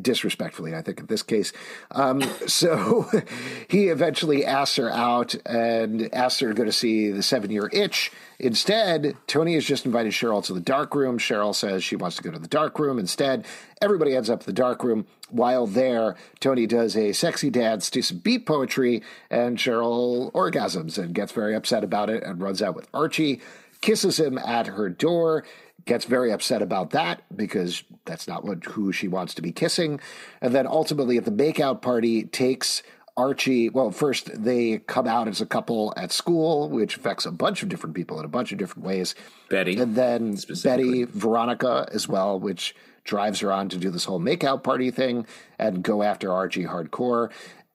[0.00, 1.52] disrespectfully, I think in this case.
[1.90, 3.06] Um, so
[3.68, 7.68] he eventually asks her out and asks her to go to see the seven year
[7.72, 8.10] itch.
[8.38, 11.18] Instead, Toni has just invited Cheryl to the dark room.
[11.18, 13.44] Cheryl says she wants to go to the dark room instead.
[13.80, 15.06] Everybody ends up at the dark room.
[15.28, 21.14] While there, Toni does a sexy dance to some beat poetry, and Cheryl orgasms and
[21.14, 23.40] gets very upset about it and runs out with Archie,
[23.80, 25.44] kisses him at her door,
[25.84, 30.00] gets very upset about that because that's not what who she wants to be kissing,
[30.40, 32.82] and then ultimately at the makeout party takes
[33.16, 37.62] Archie, well, first they come out as a couple at school, which affects a bunch
[37.62, 39.14] of different people in a bunch of different ways.
[39.50, 40.38] Betty, And then.
[40.62, 45.26] Betty, Veronica as well, which drives her on to do this whole makeout party thing
[45.58, 47.30] and go after Archie hardcore.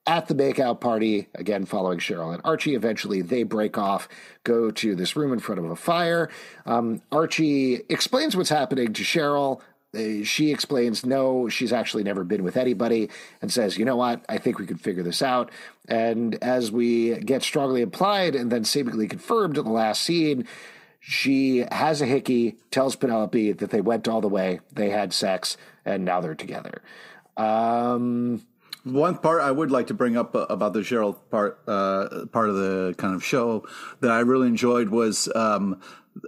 [0.08, 4.08] At the makeout party, again following Cheryl and Archie, eventually they break off,
[4.42, 6.30] go to this room in front of a fire.
[6.64, 9.60] Um, Archie explains what's happening to Cheryl.
[9.94, 13.10] Uh, she explains no, she's actually never been with anybody,
[13.42, 14.24] and says, "You know what?
[14.30, 15.50] I think we could figure this out."
[15.88, 20.48] And as we get strongly implied and then seemingly confirmed in the last scene,
[21.00, 25.58] she has a hickey, tells Penelope that they went all the way, they had sex,
[25.84, 26.80] and now they're together.
[27.36, 28.42] Um,
[28.92, 32.48] One part I would like to bring up uh, about the Cheryl part, uh, part
[32.48, 33.66] of the kind of show
[34.00, 35.80] that I really enjoyed was um,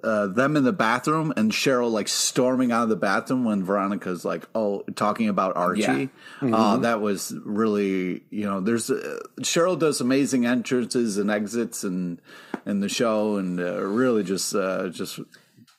[0.05, 4.25] uh, them in the bathroom and Cheryl like storming out of the bathroom when Veronica's
[4.25, 6.11] like, oh, talking about Archie.
[6.55, 12.21] Uh, that was really, you know, there's uh, Cheryl does amazing entrances and exits and
[12.67, 15.19] in the show, and uh, really just uh, just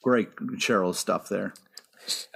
[0.01, 1.53] great Cheryl stuff there.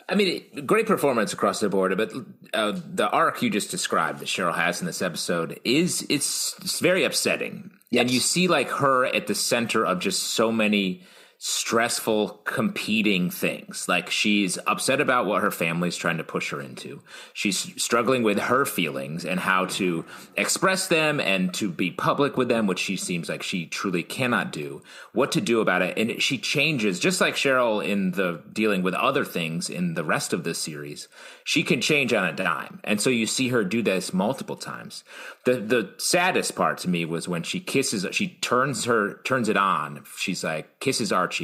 [0.08, 2.12] I mean, great performance across the board, but
[2.54, 6.80] uh, the arc you just described that Cheryl has in this episode is it's, it's
[6.80, 11.04] very upsetting, and you see like her at the center of just so many
[11.48, 13.88] stressful competing things.
[13.88, 17.04] Like she's upset about what her family's trying to push her into.
[17.34, 20.06] She's struggling with her feelings and how to
[20.36, 24.52] express them and to be public with them, which she seems like she truly cannot
[24.52, 24.82] do.
[25.14, 25.96] What to do about it.
[26.00, 30.34] And she changes, just like Cheryl in the dealing with other things in the rest
[30.34, 31.08] of this series.
[31.44, 32.80] She can change on a dime.
[32.84, 35.04] And so you see her do this multiple times.
[35.44, 39.58] The the saddest part to me was when she kisses she turns her turns it
[39.58, 40.04] on.
[40.18, 41.35] She's like kisses Archie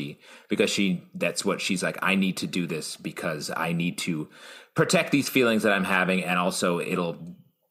[0.49, 4.30] because she that's what she's like I need to do this because I need to
[4.75, 7.17] protect these feelings that I'm having and also it'll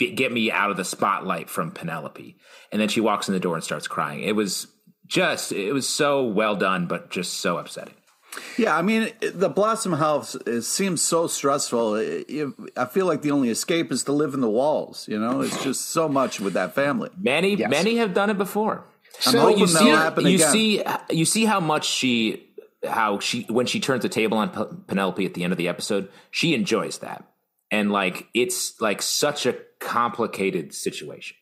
[0.00, 2.36] be, get me out of the spotlight from Penelope.
[2.72, 4.22] And then she walks in the door and starts crying.
[4.22, 4.66] It was
[5.06, 7.94] just it was so well done but just so upsetting.
[8.56, 11.96] Yeah, I mean, the Blossom House it seems so stressful.
[12.76, 15.08] I feel like the only escape is to live in the walls.
[15.08, 17.10] You know, it's just so much with that family.
[17.18, 17.70] Many, yes.
[17.70, 18.84] many have done it before.
[19.26, 19.94] I'm so you see, you
[20.36, 20.38] again.
[20.38, 22.48] see, you see how much she,
[22.86, 25.68] how she, when she turns the table on P- Penelope at the end of the
[25.68, 27.24] episode, she enjoys that,
[27.70, 31.36] and like it's like such a complicated situation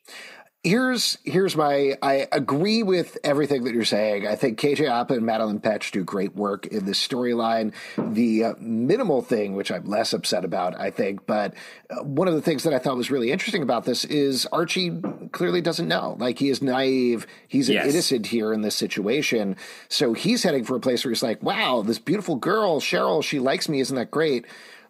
[0.65, 4.27] here's here's my I agree with everything that you're saying.
[4.27, 7.73] I think KJ Apa and Madelaine Petsch do great work in this storyline.
[7.97, 11.55] The uh, minimal thing, which I'm less upset about, I think, but
[11.91, 15.01] uh, one of the things that I thought was really interesting about this is Archie
[15.33, 16.17] clearly doesn't know.
[16.19, 17.27] Like he is naive.
[17.47, 17.87] He's an yes.
[17.87, 19.57] innocent here in this situation.
[19.89, 23.39] So he's heading for a place where he's like, "Wow, this beautiful girl, Cheryl, she
[23.39, 23.81] likes me.
[23.81, 24.45] Isn't that great?"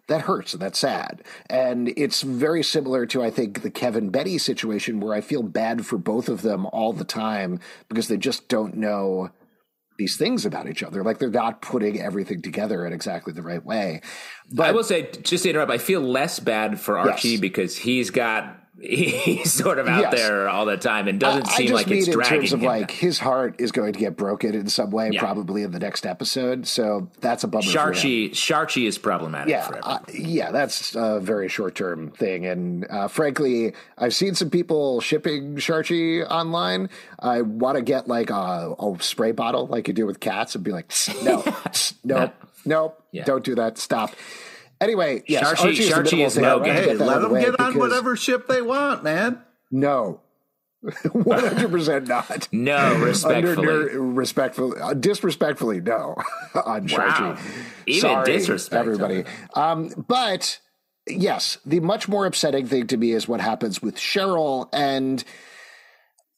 [0.09, 1.23] That hurts and that's sad.
[1.49, 5.85] And it's very similar to, I think, the Kevin Betty situation where I feel bad
[5.85, 9.29] for both of them all the time because they just don't know
[9.97, 11.03] these things about each other.
[11.03, 14.01] Like they're not putting everything together in exactly the right way.
[14.51, 17.39] But I will say, just to interrupt, I feel less bad for Archie yes.
[17.39, 20.13] because he's got he's sort of out yes.
[20.13, 22.59] there all the time and doesn't I, seem I like it's in dragging terms of
[22.61, 22.65] him.
[22.65, 25.19] like his heart is going to get broken in some way, yeah.
[25.19, 26.67] probably in the next episode.
[26.67, 27.63] So that's a bummer.
[27.63, 29.51] Sharchi, Sharchi is problematic.
[29.51, 32.45] Yeah, uh, yeah, that's a very short term thing.
[32.45, 36.89] And uh, frankly, I've seen some people shipping Sharchi online.
[37.19, 40.63] I want to get like a, a, spray bottle, like you do with cats, and
[40.63, 40.91] be like,
[41.23, 41.43] no,
[42.03, 42.31] no,
[42.65, 43.23] no, yeah.
[43.23, 43.77] don't do that.
[43.77, 44.15] Stop.
[44.81, 46.73] Anyway, yes, Sharchi, Archie is, Sharchi is no good.
[46.73, 49.41] Hey, let them get on whatever ship they want, man.
[49.71, 50.21] No,
[51.11, 52.47] one hundred percent not.
[52.53, 56.15] No, respectfully, Under, respectfully, uh, disrespectfully, no.
[56.65, 57.37] on wow.
[57.85, 59.25] even Sorry, disrespect, everybody.
[59.53, 60.59] Um, but
[61.05, 65.23] yes, the much more upsetting thing to me is what happens with Cheryl and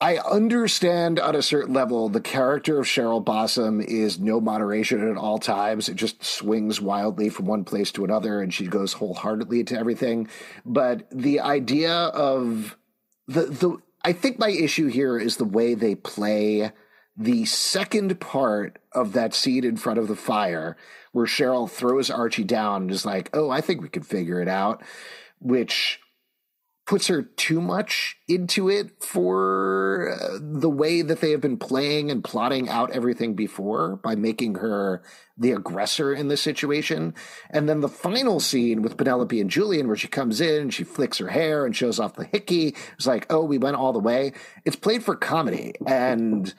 [0.01, 5.15] I understand on a certain level the character of Cheryl Blossom is no moderation at
[5.15, 5.87] all times.
[5.87, 10.27] It just swings wildly from one place to another and she goes wholeheartedly to everything.
[10.65, 12.77] But the idea of
[13.27, 16.71] the the I think my issue here is the way they play
[17.15, 20.75] the second part of that scene in front of the fire
[21.11, 24.47] where Cheryl throws Archie down and is like, "Oh, I think we could figure it
[24.47, 24.81] out,"
[25.39, 26.00] which
[26.85, 32.09] puts her too much into it for uh, the way that they have been playing
[32.09, 35.03] and plotting out everything before by making her
[35.37, 37.13] the aggressor in this situation.
[37.49, 41.19] And then the final scene with Penelope and Julian, where she comes in, she flicks
[41.19, 42.75] her hair and shows off the hickey.
[42.95, 44.33] It's like, oh, we went all the way.
[44.65, 45.73] It's played for comedy.
[45.85, 46.53] And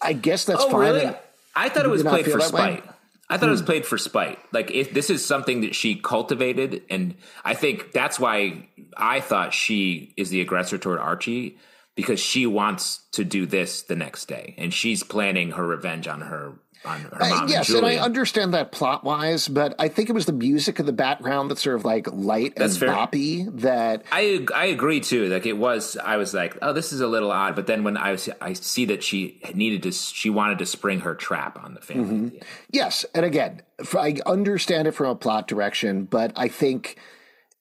[0.00, 0.80] I guess that's oh, fine.
[0.80, 1.16] Really?
[1.54, 2.86] I thought it was played for spite.
[2.86, 2.92] Way?
[3.32, 3.66] I thought it was hmm.
[3.66, 4.38] played for spite.
[4.52, 7.14] Like if this is something that she cultivated, and
[7.44, 11.56] I think that's why I thought she is the aggressor toward Archie
[11.94, 16.20] because she wants to do this the next day, and she's planning her revenge on
[16.20, 16.58] her on her mom.
[16.84, 20.32] Uh, yes, and, and, I understand that plot wise, but I think it was the
[20.32, 22.88] music in the background that's sort of like light that's and fair.
[22.90, 23.60] boppy.
[23.60, 25.28] That I I agree too.
[25.28, 27.54] Like it was, I was like, oh, this is a little odd.
[27.54, 31.14] But then when I I see that she needed to, she wanted to spring her
[31.14, 32.30] trap on the family.
[32.30, 32.36] Mm-hmm.
[32.70, 33.62] Yes, and again,
[33.94, 36.96] I understand it from a plot direction, but I think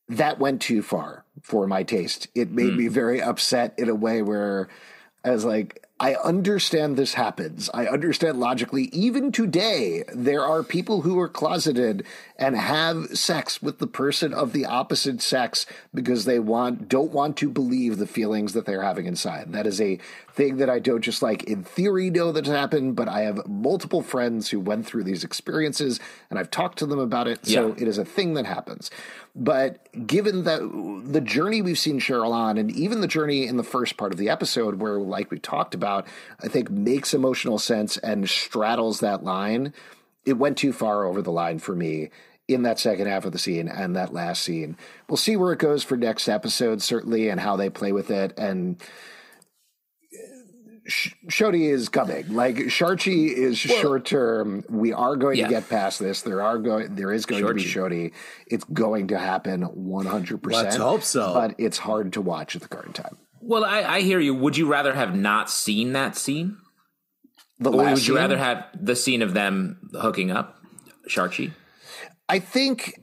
[0.10, 2.28] that went too far for my taste.
[2.36, 2.78] It made mm.
[2.78, 4.68] me very upset in a way where
[5.24, 7.70] I was like, I understand this happens.
[7.76, 8.86] I understand logically.
[8.86, 12.08] Even today, there are people who are closeted
[12.42, 17.38] and have sex with the person of the opposite sex because they want don't want
[17.38, 19.54] to believe the feelings that they're having inside.
[19.54, 20.00] That is a
[20.34, 24.02] thing that I don't just like in theory know that's happened, but I have multiple
[24.02, 26.00] friends who went through these experiences
[26.32, 27.46] and I've talked to them about it.
[27.46, 27.74] So yeah.
[27.78, 28.90] it is a thing that happens.
[29.36, 30.62] But given that
[31.06, 34.18] the journey we've seen Cheryl on, and even the journey in the first part of
[34.18, 36.06] the episode, where, like we talked about,
[36.44, 39.74] I think makes emotional sense and straddles that line,
[40.26, 42.10] it went too far over the line for me
[42.54, 44.78] in that second half of the scene and that last scene.
[45.10, 48.34] We'll see where it goes for next episode, certainly, and how they play with it.
[48.38, 48.82] And
[50.88, 52.34] Sh- Shodi is coming.
[52.34, 54.64] Like Sharchi is short term.
[54.68, 55.46] We are going Yeah.
[55.48, 56.24] to get past this.
[56.24, 56.96] There are going.
[56.96, 58.14] There is going to be Shodi.
[58.48, 60.66] It's going to happen one hundred percent.
[60.66, 61.34] Let's hope so.
[61.34, 63.18] But it's hard to watch at the current time.
[63.42, 64.34] Well, I, I hear you.
[64.36, 66.58] Would you rather have not seen that scene?
[67.60, 70.60] The Or would you scene, rather have the scene of them hooking up,
[71.08, 71.52] Sharchi?
[72.32, 72.98] I think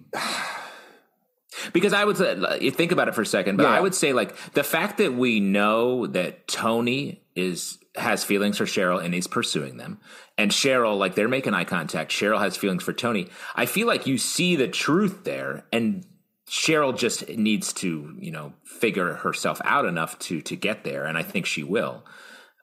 [1.73, 3.71] Because I would say, you think about it for a second, but Yeah.
[3.77, 8.65] I would say like the fact that we know that Toni is has feelings for
[8.65, 9.99] Cheryl and he's pursuing them,
[10.39, 12.11] and Cheryl like they're making eye contact.
[12.13, 13.29] Cheryl has feelings for Toni.
[13.55, 16.07] I feel like you see the truth there, and
[16.49, 21.19] Cheryl just needs to you know figure herself out enough to to get there, and
[21.19, 22.05] I think she will.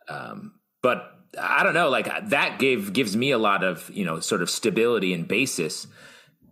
[0.07, 4.20] Um, but I don't know, like that gave gives me a lot of you know
[4.22, 5.86] sort of stability and basis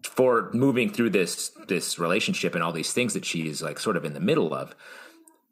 [0.03, 3.97] for moving through this this relationship and all these things that she is like sort
[3.97, 4.75] of in the middle of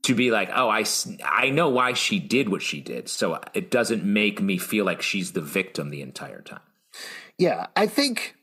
[0.03, 0.83] to be like oh i
[1.25, 5.01] i know why she did what she did so it doesn't make me feel like
[5.01, 6.59] she's the victim the entire time
[7.37, 8.35] Yeah, I think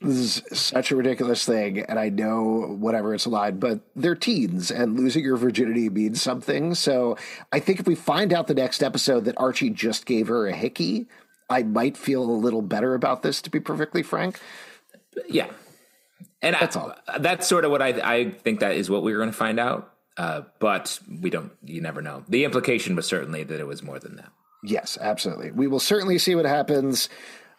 [0.00, 4.16] this is such a ridiculous thing, and I know whatever it's a lie, but they're
[4.16, 6.74] teens, and losing your virginity means something.
[6.74, 7.16] So
[7.52, 10.52] I think if we find out the next episode that Archie just gave her a
[10.56, 11.06] hickey,
[11.48, 14.40] I might feel a little better about this, to be perfectly frank.
[15.28, 15.50] Yeah
[16.40, 16.94] and That's I, all.
[17.20, 19.60] that's sort of what I, I think that is what we were going to find
[19.60, 23.82] out uh, but we don't you never know the implication was certainly that it was
[23.82, 24.30] more than that
[24.64, 25.50] Yes, absolutely.
[25.50, 27.08] We will certainly see what happens.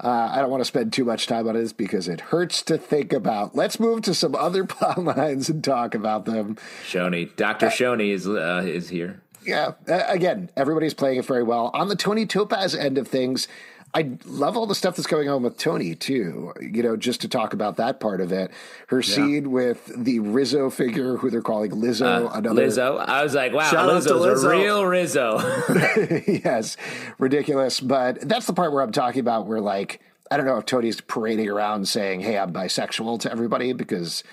[0.01, 2.78] Uh, I don't want to spend too much time on this because it hurts to
[2.78, 3.58] think about.
[3.58, 6.56] Let's move to some other plot lines and talk about them.
[6.86, 7.68] Choni Dr.
[7.68, 9.74] Choni is uh, is here Yeah.
[9.86, 11.72] Uh, again, everybody's playing it very well.
[11.74, 13.49] On the Toni Topaz end of things,
[13.95, 16.53] I love all the stuff that's going on with Toni too.
[16.59, 18.49] You know, just to talk about that part of it.
[18.87, 23.35] Her scene with the Rizzo figure, who they're calling Lizzo, uh, another Lizzo I was
[23.35, 25.37] like wow Shout Lizzo's a real Rizzo
[26.27, 26.75] yes,
[27.19, 27.79] ridiculous.
[27.79, 30.99] But that's the part where I'm talking about where, like, I don't know if Toni's
[30.99, 34.23] parading around saying, "Hey, I'm bisexual" to everybody because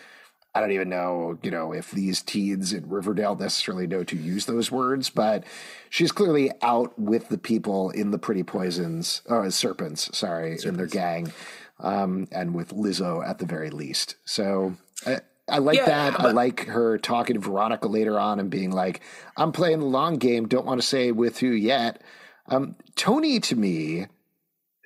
[0.54, 4.46] I don't even know, you know, if these teens in Riverdale necessarily know to use
[4.46, 5.08] those words.
[5.08, 5.44] But
[5.88, 10.86] she's clearly out with the people in the Pretty Poisons, or Serpents, sorry, in their
[10.86, 11.32] gang,
[11.78, 14.16] um, and with Lizzo at the very least.
[14.24, 14.74] So.
[15.06, 16.20] I, I like Yeah, that.
[16.20, 19.00] I like her talking to Veronica later on and being like,
[19.36, 20.46] I'm playing the long game.
[20.46, 22.02] Don't want to say with who yet.
[22.46, 24.06] Um, Toni, to me,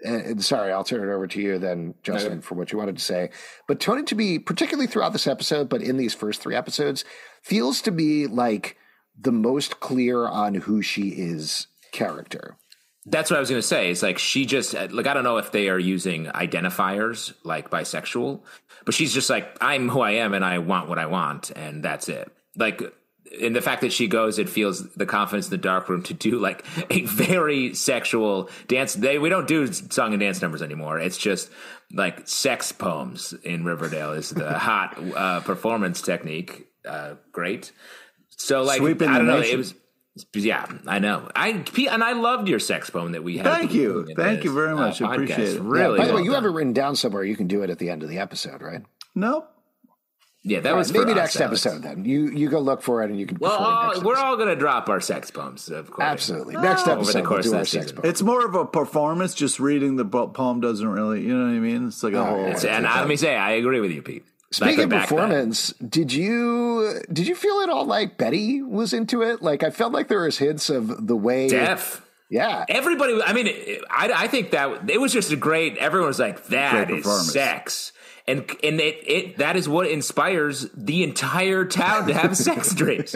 [0.05, 2.97] and, and sorry, I'll turn it over to you then, Justin, for what you wanted
[2.97, 3.31] to say.
[3.67, 7.05] But Toni, to me, particularly throughout this episode, but in these first three episodes,
[7.43, 8.77] feels to me like
[9.19, 12.57] the most clear on who she is character.
[13.07, 13.91] That's what I was going to say.
[13.91, 18.41] It's like she just like I don't know if they are using identifiers like bisexual,
[18.85, 21.83] but she's just like I'm who I am and I want what I want and
[21.83, 22.33] that's it.
[22.57, 22.83] Like
[23.39, 26.15] in the fact that she goes, it feels the confidence in the dark room to
[26.15, 28.95] do like a very sexual dance.
[28.95, 30.99] They we don't do song and dance numbers anymore.
[30.99, 31.51] It's just
[31.93, 36.67] like sex poems in Riverdale is the hot uh, performance technique.
[36.87, 37.73] Uh, great.
[38.31, 39.41] So like Sweeping I don't the know.
[39.41, 39.55] nation.
[39.55, 39.75] It was
[40.35, 41.29] yeah, I know.
[41.35, 43.47] I and I loved your sex poem that we had.
[43.47, 44.07] Thank you.
[44.17, 45.03] Thank this, you very much.
[45.03, 45.57] uh, I appreciate podcast.
[45.57, 45.63] it.
[45.63, 45.99] Really.
[45.99, 47.25] By the way, you have it written down somewhere.
[47.25, 48.83] You can do it at the end of the episode, right?
[49.17, 49.51] Nope.
[50.47, 51.65] Yeah, that was Maybe for next us, Alex.
[51.67, 52.05] episode then.
[52.05, 53.39] You you go look for it and you can.
[53.41, 56.05] Well, uh, all, next we're all going to drop our sex poems, of course.
[56.05, 56.55] Absolutely.
[56.57, 57.97] Next over episode, the we'll course do of our the sex season.
[57.97, 58.11] poem.
[58.11, 59.35] It's more of a performance.
[59.35, 61.89] Just reading the poem doesn't really, you know what I mean?
[61.89, 62.41] It's like a whole.
[62.45, 64.27] It's- and let me say, I agree with you, Pete.
[64.53, 65.17] Speaking of back that.
[65.17, 69.43] performance, did you did you feel at all like Betty was into it?
[69.43, 71.49] Like I felt like there was hints of the way.
[71.49, 72.03] Def.
[72.31, 73.47] Yeah, Everybody, I mean,
[73.91, 75.77] I, I think that it was just a great.
[75.79, 77.93] Everyone was like, "That Great is sex,"
[78.27, 83.15] and and it, it that is what inspires the entire town to have sex dreams.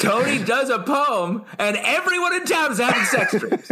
[0.00, 3.68] Toni does a poem, and everyone in town is having sex dreams.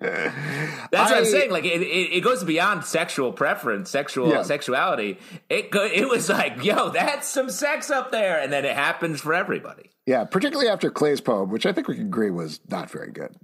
[0.00, 1.50] That's what I- I'm saying.
[1.50, 4.42] Like it, it, it goes beyond sexual preference, sexual Yeah.
[4.42, 5.18] sexuality.
[5.48, 9.20] It go, it was like, yo, that's some sex up there, and then it happens
[9.20, 9.90] for everybody.
[10.06, 10.24] yeah.
[10.24, 13.34] Particularly after Clay's poem, which I think we can agree was not very good,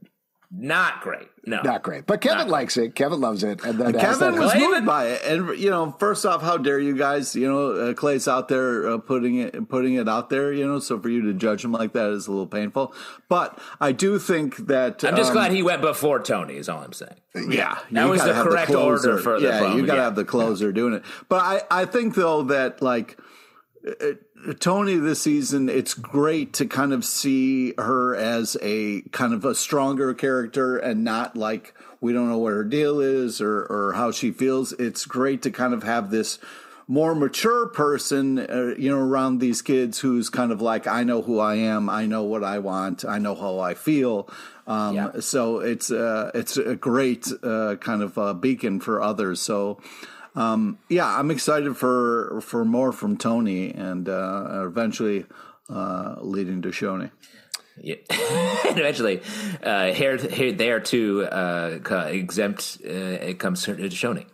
[0.52, 1.28] Not great.
[1.46, 2.06] No, not great.
[2.06, 2.96] But Kevin likes it.
[2.96, 5.70] Kevin loves it, and then has Kevin that- was Kevin- moved by it, and you
[5.70, 7.36] know, first off, how dare you guys?
[7.36, 10.52] You know, uh, Clay's out there uh, putting it putting it out there.
[10.52, 12.92] You know, so for you to judge him like that is a little painful.
[13.28, 16.56] But I do think that I'm just um, glad he went before Toni.
[16.56, 17.14] Is all I'm saying.
[17.48, 19.12] Yeah, That you was the correct closer.
[19.12, 19.58] order for the yeah.
[19.60, 20.04] poem, you got to yeah.
[20.04, 21.04] have the closer doing it.
[21.28, 23.16] But I, I think though that like
[23.86, 24.14] uh,
[24.58, 29.54] Toni this season, it's great to kind of see her as a kind of a
[29.54, 34.10] stronger character and not like we don't know what her deal is or or how
[34.10, 34.72] she feels.
[34.72, 36.38] It's great to kind of have this
[36.88, 41.22] more mature person, uh, you know, around these kids who's kind of like, I know
[41.22, 44.28] who I am, I know what I want, I know how I feel.
[44.66, 45.20] Um, Yeah.
[45.20, 49.40] So it's uh, it's a great uh, kind of uh, beacon for others.
[49.40, 49.80] So.
[50.34, 55.26] Um, yeah, I'm excited for for more from Toni and uh, eventually
[55.68, 57.10] uh, leading to Choni.
[57.82, 57.96] Yeah.
[58.10, 59.22] eventually,
[59.62, 61.78] uh, here, here, there too, uh,
[62.08, 62.78] exempt.
[62.84, 64.26] Uh, it comes to Choni.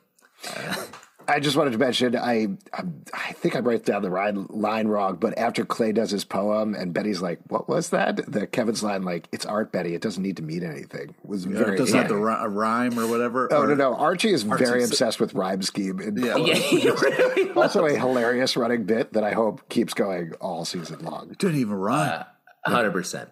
[1.29, 4.89] I just wanted to mention I I, I think I wrote down the line, line
[4.89, 8.83] wrong, but after Clay does his poem and Betty's like, "What was that?" The Kevin's
[8.83, 9.95] line like, "It's art, Betty.
[9.95, 13.07] It doesn't need to mean anything." Was very It doesn't have the ri- rime or
[13.07, 13.53] whatever.
[13.53, 13.95] Oh or- no no!
[13.97, 15.99] Archie is very obsessed with rhyme scheme.
[16.01, 16.37] And Yeah.
[16.77, 21.31] Yeah, really also a hilarious running bit that I hope keeps going all season long.
[21.31, 22.25] It Didn't even rhyme.
[22.65, 23.31] hundred percent.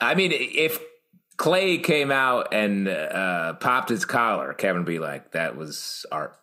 [0.00, 0.78] I mean, if
[1.36, 6.36] Clay came out and uh, popped his collar, Kevin would be like, "That was art."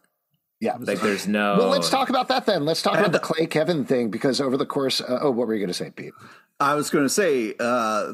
[0.59, 0.77] Yeah.
[0.79, 1.57] Like, there's no.
[1.57, 2.65] well, let's talk about that then.
[2.65, 5.53] Let's talk about the Clay Kevin thing because over the course, uh, oh, what were
[5.53, 6.13] you going to say, Pete?
[6.59, 8.13] I was going to say, uh,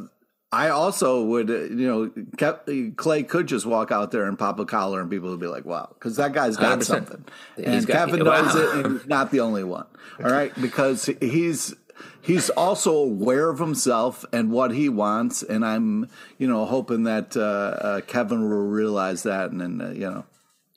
[0.51, 4.65] I also would, uh, you know, Clay could just walk out there and pop a
[4.65, 6.83] collar, and people would be like, "Wow," because that guy's got 100%.
[6.83, 7.25] something,
[7.63, 8.41] and got- Kevin wow.
[8.41, 9.87] knows it, and he's not the only one.
[10.23, 11.73] All right, because he's
[12.21, 17.35] he's also aware of himself and what he wants, and I'm, you know, hoping that
[17.35, 20.25] uh, uh, Kevin will realize that, and then, uh, you know.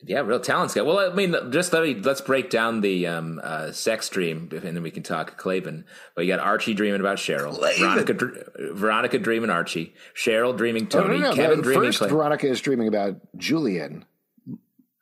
[0.07, 0.83] Yeah, real talent guy.
[0.83, 4.61] Well, I mean, just let me let's break down the um, uh, sex dream, and
[4.61, 5.83] then we can talk Clavin.
[6.15, 11.01] But you got Archie dreaming about Cheryl, Veronica, dr- Veronica dreaming Archie, Cheryl dreaming Oh,
[11.01, 11.63] Toni, no, no, Kevin no.
[11.63, 12.07] dreaming First, Clay.
[12.09, 14.05] Veronica is dreaming about Julian.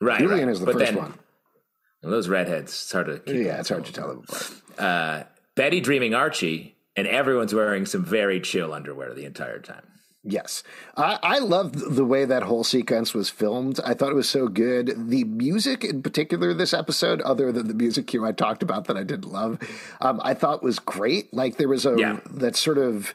[0.02, 0.52] right, Julian right.
[0.54, 1.14] is the but first then, one.
[2.02, 3.20] Those redheads, it's hard to.
[3.20, 4.52] Keep Yeah, it's hard to tell them apart.
[4.80, 5.24] uh,
[5.56, 9.86] Betty dreaming Archie, and everyone's wearing some very chill underwear the entire time.
[10.28, 10.64] Yes.
[10.98, 13.80] I, I loved the way that whole sequence was filmed.
[13.86, 15.10] I thought it was so good.
[15.10, 18.98] The music in particular this episode, other than the music cue I talked about that
[18.98, 19.60] I didn't love,
[20.02, 21.32] um, I thought was great.
[21.32, 22.20] Like there was a Yeah.
[22.32, 23.14] that sort of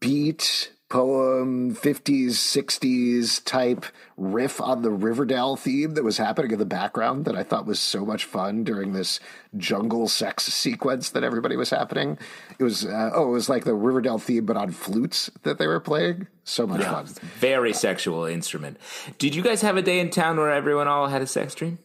[0.00, 3.86] beat poem 50s 60s type
[4.16, 7.80] riff on the riverdale theme that was happening in the background that i thought was
[7.80, 9.20] so much fun during this
[9.56, 12.18] jungle sex sequence that everybody was happening.
[12.58, 15.66] It was uh, oh it was like the riverdale theme but on flutes that they
[15.66, 16.28] were playing.
[16.44, 17.06] So much fun.
[17.38, 18.78] Very sexual instrument.
[19.18, 21.78] Did you guys have a day in town where everyone all had a sex dream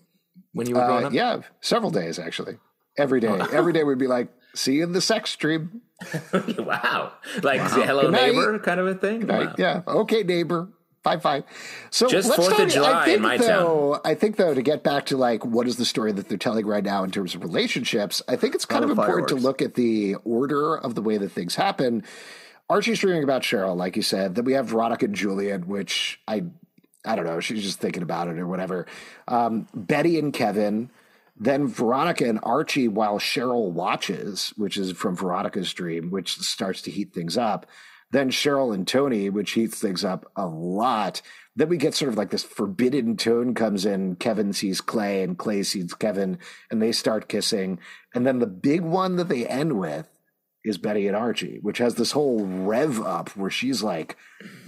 [0.54, 1.14] when you were growing uh, up?
[1.14, 2.58] yeah several days actually.
[2.98, 3.28] Every day.
[3.52, 5.82] Every day we'd be like see you in the sex stream
[6.60, 9.28] wow, like hello neighbor kind of a thing.
[9.28, 9.56] Wow.
[9.58, 9.82] Yeah.
[9.88, 10.70] Okay, neighbor.
[11.06, 11.44] Fine, fine.
[11.92, 14.62] So Just let's 4th of July I think, in my though, I think though to
[14.64, 17.36] get back to like what is the story that they're telling right now in terms
[17.36, 21.04] of relationships, I think it's kind of important to look at the order of the
[21.04, 22.04] way that things happen.
[22.72, 24.34] Archie's dreaming about Cheryl, like you said.
[24.34, 26.46] Then we have Veronica and Julian, which I
[27.06, 28.88] I don't know, she's just thinking about it or whatever.
[29.28, 30.90] Um, Betty and Kevin,
[31.38, 36.92] then Veronica and Archie while Cheryl watches, which is from Veronica's dream, which starts to
[36.92, 37.66] heat things up.
[38.12, 41.22] Then Cheryl and Toni, which heats things up a lot.
[41.56, 44.16] Then we get sort of like this forbidden tone comes in.
[44.16, 46.38] Kevin sees Clay and Clay sees Kevin
[46.72, 47.80] and they start kissing.
[48.14, 50.08] And then the big one that they end with
[50.66, 54.18] is Betty and Archie, which has this whole rev up where she's like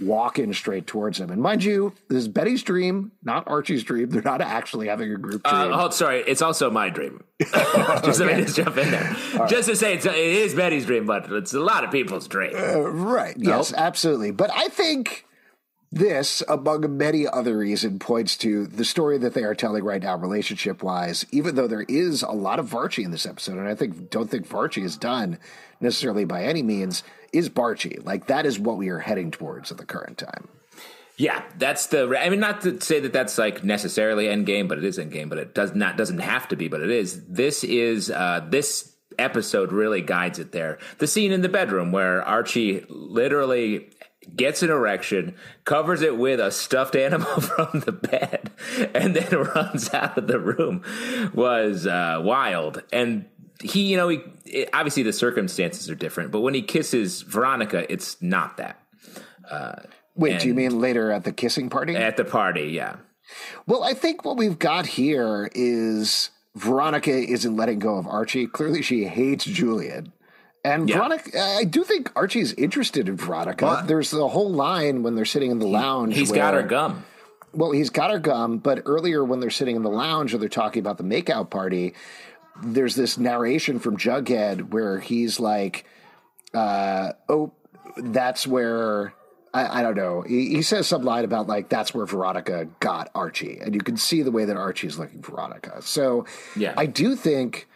[0.00, 1.30] walking straight towards him.
[1.30, 4.08] And mind you, this is Betty's dream, not Archie's dream.
[4.08, 5.72] They're not actually having a group dream.
[5.72, 6.20] Uh, oh, sorry.
[6.20, 7.24] It's also my dream.
[7.40, 9.16] just let me just jump in there.
[9.48, 12.54] Just to say, it's, it is Betty's dream, but it's a lot of people's dream.
[12.54, 13.36] Right.
[13.36, 14.30] Yes, absolutely.
[14.30, 15.26] But I think
[15.90, 20.16] this, among many other reasons, points to the story that they are telling right now,
[20.16, 23.74] relationship wise, even though there is a lot of Varchie in this episode, and I
[23.74, 25.38] think don't think Varchie is done
[25.80, 28.04] necessarily by any means, is Barchie.
[28.04, 30.48] Like that is what we are heading towards at the current time.
[31.16, 32.16] Yeah, that's the.
[32.16, 35.10] I mean, not to say that that's like necessarily end game, but it is end
[35.10, 35.28] game.
[35.28, 37.24] But it does not doesn't have to be, but it is.
[37.26, 40.78] This is uh, this episode really guides it there.
[40.98, 43.90] The scene in the bedroom where Archie literally
[44.36, 48.50] gets an erection, covers it with a stuffed animal from the bed,
[48.94, 50.82] and then runs out of the room
[51.34, 52.82] was uh, wild.
[52.92, 53.26] And
[53.62, 57.90] he, you know, he it, obviously the circumstances are different, but when he kisses Veronica,
[57.92, 58.80] it's not that.
[60.14, 61.96] Wait, do you mean later at the kissing party?
[61.96, 62.96] At the party, yeah.
[63.66, 68.46] Well, I think what we've got here is Veronica isn't letting go of Archie.
[68.46, 70.12] Clearly, she hates Julian.
[70.64, 70.96] And Yeah.
[70.96, 73.64] Veronica, I do think Archie's interested in Veronica.
[73.64, 76.14] But- There's the whole line when they're sitting in the lounge.
[76.16, 77.04] He's got where- her gum.
[77.54, 80.48] Well, he's got her gum, but earlier when they're sitting in the lounge or they're
[80.50, 81.94] talking about the makeout party,
[82.62, 85.84] there's this narration from Jughead where he's like,
[86.54, 87.52] uh, "Oh,
[87.96, 89.14] that's where."
[89.54, 90.20] I, I don't know.
[90.20, 93.96] He, he says some line about like that's where Veronica got Archie, and you can
[93.96, 95.80] see the way that Archie's looking Veronica.
[95.80, 96.74] So, Yeah.
[96.76, 97.66] I do think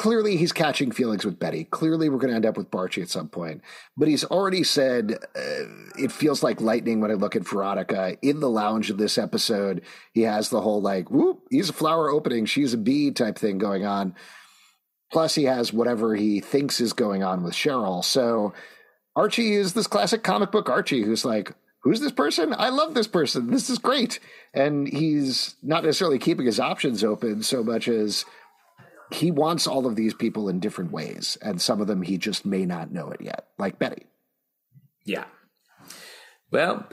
[0.00, 1.64] clearly he's catching feelings with Betty.
[1.64, 3.60] Clearly we're going to end up with Barchie at some point.
[3.98, 5.64] But he's already said uh,
[5.98, 9.82] it feels like lightning when I look at Veronica in the lounge of this episode.
[10.14, 13.58] He has the whole like, whoop, he's a flower opening, she's a bee type thing
[13.58, 14.14] going on.
[15.12, 18.02] Plus, he has whatever he thinks is going on with Cheryl.
[18.02, 18.54] So
[19.14, 22.54] Archie is this classic comic book Archie who's like, who's this person?
[22.56, 23.50] I love this person.
[23.50, 24.18] This is great.
[24.54, 28.24] And he's not necessarily keeping his options open so much as
[29.12, 31.36] he wants all of these people in different ways.
[31.42, 34.06] And some of them he just may not know it yet, like Betty.
[35.04, 35.24] Yeah.
[36.52, 36.84] Well,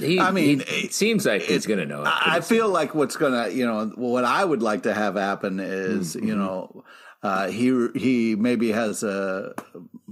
[0.00, 2.06] he, I mean, he- it seems like he's going to know it.
[2.08, 5.60] I I feel like what's gonna, you know, what I would like to have happen
[5.60, 6.26] is, Mm-hmm.
[6.26, 6.84] you know,
[7.22, 9.54] uh, he he maybe has a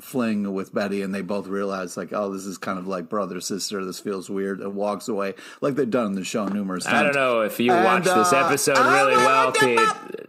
[0.01, 3.41] fling with Betty, and they both realize like, oh, this is kind of like brother
[3.41, 3.85] sister.
[3.85, 6.97] This feels weird, and walks away like they've done in the show numerous times.
[6.97, 9.79] I don't know if you And, watched this uh, episode really well, Pete.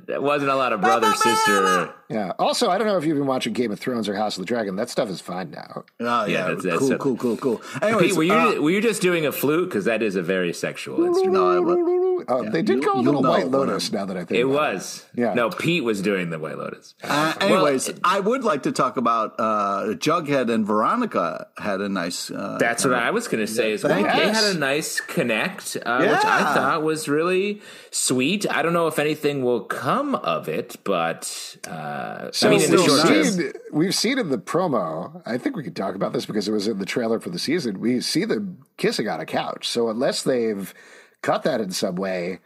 [0.07, 1.91] There wasn't a lot of brother sister.
[2.09, 2.34] Yeah.
[2.38, 4.45] Also, I don't know if you've been watching Game of Thrones or House of the
[4.45, 4.76] Dragon.
[4.76, 5.84] That stuff is fine now.
[5.99, 7.61] Oh yeah, Yeah, that's- that's cool, a- cool, cool, cool.
[7.82, 9.67] Anyways, Pete, were you uh, were you just doing a flute?
[9.69, 11.34] Because that is a very sexual instrument.
[11.34, 11.61] no,
[12.28, 14.43] Oh, they did you'll- go a little know White Lotus now that I think It
[14.43, 15.05] about was.
[15.15, 15.34] Yeah.
[15.34, 16.95] No, Pete was doing the White Lotus.
[17.03, 21.82] Uh, Well, anyways, it- I would like to talk about uh, Jughead and Veronica had
[21.82, 22.32] a nice.
[22.32, 24.01] Uh, That's what I was going to say as well.
[24.01, 27.61] They had a nice connect, uh, which I thought was really
[27.91, 28.45] sweet.
[28.49, 32.71] I don't know if anything will come of it, but uh, So I mean, in
[32.71, 36.13] the we've, term, seen, we've seen in the promo, I think we could talk about
[36.13, 37.80] this because it was in the trailer for the season.
[37.80, 39.67] We see them kissing on a couch.
[39.67, 40.73] So unless they've
[41.26, 42.39] cut that in some way,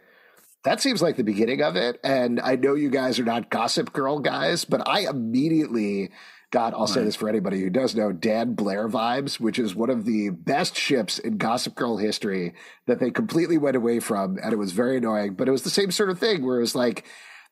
[0.64, 2.00] that seems like the beginning of it.
[2.02, 6.10] And I know you guys are not Gossip Girl guys, but I immediately
[6.50, 9.90] got, I'll say this for anybody who does know, Dan Blair vibes, which is one
[9.90, 12.54] of the best ships in Gossip Girl history
[12.86, 14.38] that they completely went away from.
[14.42, 16.62] And it was very annoying, but it was the same sort of thing where it
[16.62, 17.04] was like,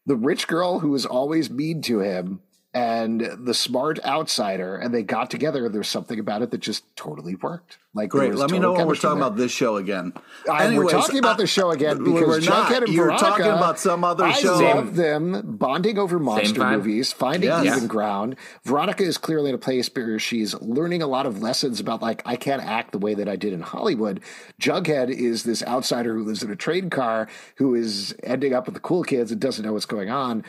[0.07, 2.41] the rich girl who was always mean to him
[2.75, 5.67] and the smart outsider, and they got together.
[5.67, 7.79] And there's something about it that just totally worked.
[7.95, 8.35] Like, Great.
[8.35, 9.27] Let me know when we're talking there.
[9.29, 10.13] about this show again.
[10.49, 12.71] I- we're talking about I- the show again because we're because not.
[12.71, 13.25] Jughead and You're Veronica.
[13.27, 14.55] talking about some other show.
[14.57, 14.77] I show.
[14.77, 17.65] love them bonding over monster movies, finding Yes.
[17.77, 18.37] even ground.
[18.65, 22.23] Veronica is clearly in a place where she's learning a lot of lessons about like
[22.27, 24.21] I can't act the way that I did in Hollywood.
[24.61, 28.75] Jughead is this outsider who lives in a train car who is ending up with
[28.75, 30.45] the cool kids and doesn't know what's going on.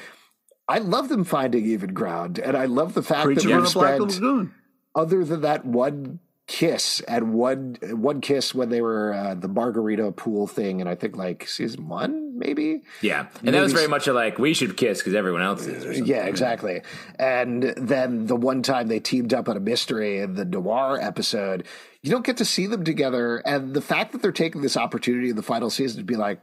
[0.69, 3.67] I love them finding even ground, and I love the fact Creature that from we
[3.67, 4.53] the Black spent Lagoon.
[4.95, 10.11] other than that one kiss and one one kiss when they were uh, the margarita
[10.11, 12.81] pool thing, and I think like season one maybe.
[13.01, 15.85] yeah, and that was very much a like we should kiss because everyone else is.
[15.85, 16.05] Or something.
[16.05, 16.81] Yeah, exactly.
[17.17, 21.65] And then the one time they teamed up on a mystery in the noir episode,
[22.01, 23.37] you don't get to see them together.
[23.37, 26.41] And the fact that they're taking this opportunity in the final season to be like,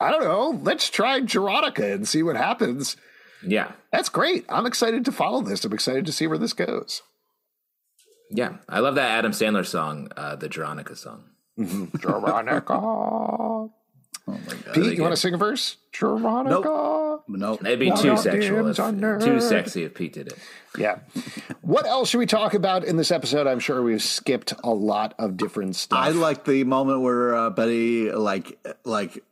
[0.00, 2.96] I don't know, let's try Veronica and see what happens.
[3.46, 4.44] Yeah, That's great.
[4.48, 5.64] I'm excited to follow this.
[5.64, 7.02] I'm excited to see where this goes.
[8.30, 8.56] yeah.
[8.68, 11.24] I love that Adam Sandler song, uh, the Veronica song.
[11.56, 13.70] Veronica.
[14.28, 14.74] Oh my God.
[14.74, 15.78] Pete, you want to sing a verse?
[15.98, 17.18] Veronica.
[17.26, 17.56] No.
[17.56, 20.38] That'd be One too sexual, if, too sexy if Pete did it.
[20.78, 21.00] Yeah.
[21.60, 23.48] What else should we talk about in this episode?
[23.48, 25.98] I'm sure we've skipped a lot of different stuff.
[25.98, 29.24] I like the moment where uh, Betty like like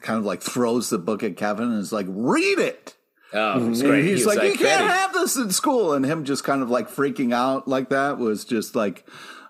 [0.00, 2.96] kind of like throws the book at Kevin and is like, "Read it."
[3.32, 4.04] Oh, great.
[4.04, 6.62] he's He was like, "You can't Betty, have this in school," and him just kind
[6.62, 9.06] of like freaking out like that was just like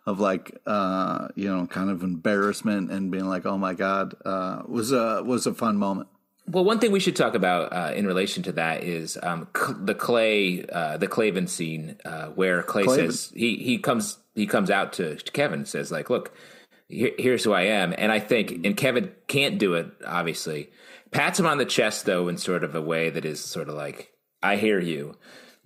[0.07, 4.62] of like uh you know kind of embarrassment and being like, "Oh my god," uh,
[4.66, 6.09] was a was a fun moment.
[6.49, 9.72] Well, one thing we should talk about uh, in relation to that is um, c-
[9.81, 12.95] the Clay, uh, the Clavin scene, uh, where Clay Clavin.
[13.07, 16.33] says he he comes he comes out to, to Kevin and says like, "Look,
[16.89, 19.89] here, here's who I am," and I think and Kevin can't do it.
[20.07, 20.70] Obviously,
[21.11, 23.75] pats him on the chest though in sort of a way that is sort of
[23.75, 25.17] like, "I hear you."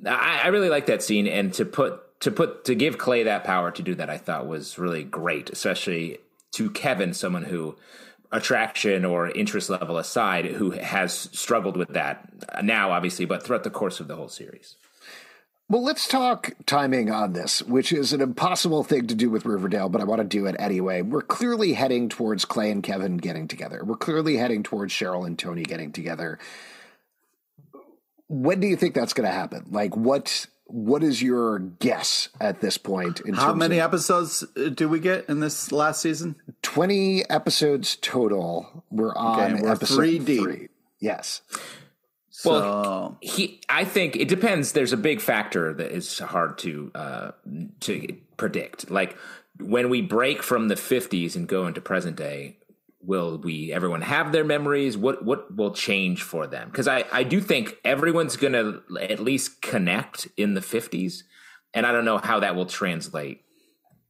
[0.07, 3.45] I, I really like that scene, and to put to put to give Clay that
[3.45, 6.19] power to do that, I thought was really great, especially
[6.53, 7.77] to Kevin, someone who
[8.33, 12.29] attraction or interest level aside, who has struggled with that
[12.63, 14.77] now, obviously, but throughout the course of the whole series.
[15.71, 19.89] Well, let's talk timing on this, which is an impossible thing to do with Riverdale,
[19.89, 21.01] but I want to do it anyway.
[21.01, 23.85] We're clearly heading towards Clay and Kevin getting together.
[23.85, 26.41] We're clearly heading towards Cheryl and Toni getting together.
[28.27, 29.67] When do you think that's going to happen?
[29.71, 33.21] Like, what what is your guess at this point?
[33.21, 36.35] In How many episodes uh, do we get in this last season?
[36.63, 38.85] twenty episodes total?
[38.91, 40.43] We're on Okay, we're episode three deep.
[40.43, 40.69] three.
[40.99, 41.43] Yes.
[42.41, 44.73] So Well, he, I think it depends.
[44.73, 47.31] There's a big factor that is hard to uh,
[47.81, 48.91] to predict.
[48.91, 49.15] Like
[49.59, 52.57] when we break from the 50s and go into present day,
[53.03, 54.97] will we everyone have their memories?
[54.97, 56.71] What what will change for them?
[56.71, 61.25] Because I I do think everyone's going to at least connect in the fifties,
[61.75, 63.45] and I don't know how that will translate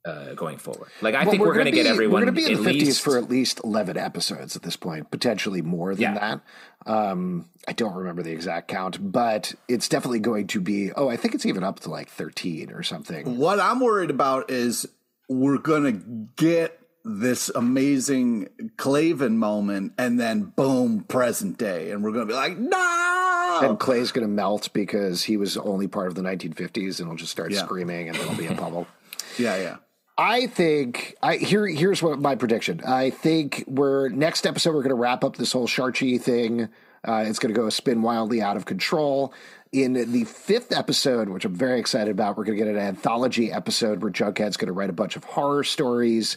[0.05, 0.89] uh, going forward.
[1.03, 2.71] Like I Well, think we're, going to get everyone We're going to be in the
[2.71, 6.41] 50s least for at least 11 episodes at this point, potentially more than Yeah.
[6.85, 6.91] that.
[6.91, 10.93] Um, I don't remember the exact count, but it's definitely going to be.
[10.93, 13.37] Oh, I think it's even up to like 13 or something.
[13.37, 14.87] What I'm worried about is
[15.29, 22.27] we're gonna get this amazing Clavin moment, and then boom, present day, and we're gonna
[22.27, 23.61] be like, no.
[23.63, 27.17] And Clay's going to melt because he was only part of the 1950s, and he'll
[27.17, 27.65] just start Yeah.
[27.65, 28.87] screaming, and there'll be a bubble.
[29.39, 29.77] Yeah, yeah.
[30.21, 32.83] I think I here here's what my prediction.
[32.87, 36.69] I think we're next episode we're going to wrap up this whole Sharchi thing.
[37.03, 39.33] Uh, it's going to go spin wildly out of control.
[39.73, 43.51] In the fifth episode, which I'm very excited about, we're going to get an anthology
[43.51, 46.37] episode where Jughead's going to write a bunch of horror stories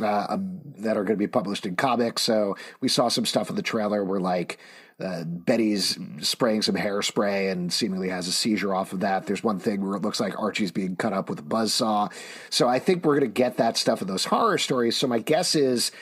[0.00, 2.22] uh, um, that are going to be published in comics.
[2.22, 4.58] So we saw some stuff in the trailer where like
[5.00, 9.26] uh, Betty's spraying some hairspray and seemingly has a seizure off of that.
[9.26, 12.12] There's one thing where it looks like Archie's being cut up with a buzzsaw.
[12.50, 14.96] So I think we're going to get that stuff in those horror stories.
[14.96, 15.92] So my guess is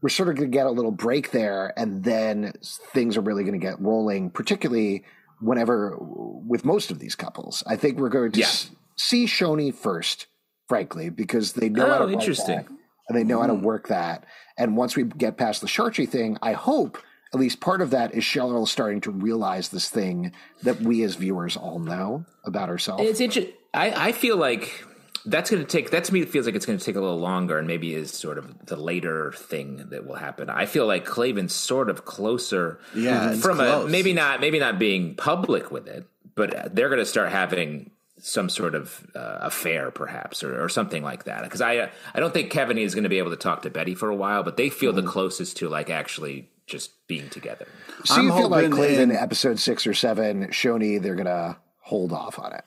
[0.00, 2.52] we're sort of going to get a little break there, and then
[2.94, 5.04] things are really going to get rolling, particularly
[5.40, 7.62] whenever with most of these couples.
[7.66, 8.46] I think we're going to Yeah.
[8.46, 10.26] s- see Choni first,
[10.68, 12.56] frankly, because they know how to Oh, interesting.
[12.56, 12.66] that,
[13.08, 14.24] and they know how to work that.
[14.56, 16.96] And once we get past the Sharchi thing, I hope
[17.32, 21.14] at least part of that is Cheryl starting to realize this thing that we as
[21.14, 23.00] viewers all know about herself.
[23.00, 23.54] It's interesting.
[23.72, 24.84] I, I feel like
[25.26, 27.20] that's going to take that to me feels like it's going to take a little
[27.20, 30.50] longer and maybe is sort of the later thing that will happen.
[30.50, 33.84] I feel like clavin's sort of closer Yeah, it's from close.
[33.86, 37.90] a maybe not maybe not being public with it, but they're going to start having
[38.22, 42.20] some sort of uh, affair perhaps or, or something like that because I uh, I
[42.20, 44.42] don't think Kevin is going to be able to talk to Betty for a while,
[44.42, 47.66] but they feel the closest to like actually just being together.
[48.04, 51.26] so I'm you feel like hoping Clayton, in- episode six or seven, Choni, they're going
[51.26, 52.64] to hold off on it.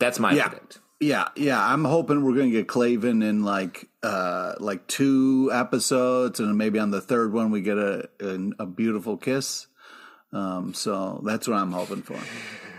[0.00, 0.48] That's my Yeah.
[0.48, 0.78] predict.
[0.98, 1.62] Yeah, yeah.
[1.72, 6.90] I'm hoping we're gonna get Clavin in like uh like two episodes, and maybe on
[6.90, 9.66] the third one we get a a, a beautiful kiss.
[10.32, 12.18] Um, so that's what I'm hoping for.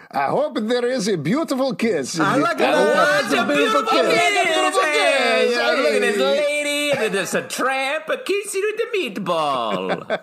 [0.09, 2.19] I hope there is a beautiful kiss.
[2.19, 2.63] I like it.
[2.63, 4.07] It's a beautiful kiss.
[4.07, 5.55] Beautiful kiss.
[5.55, 6.01] Yeah, look
[7.07, 10.21] at this there's a tramp, a kissing with the meatball.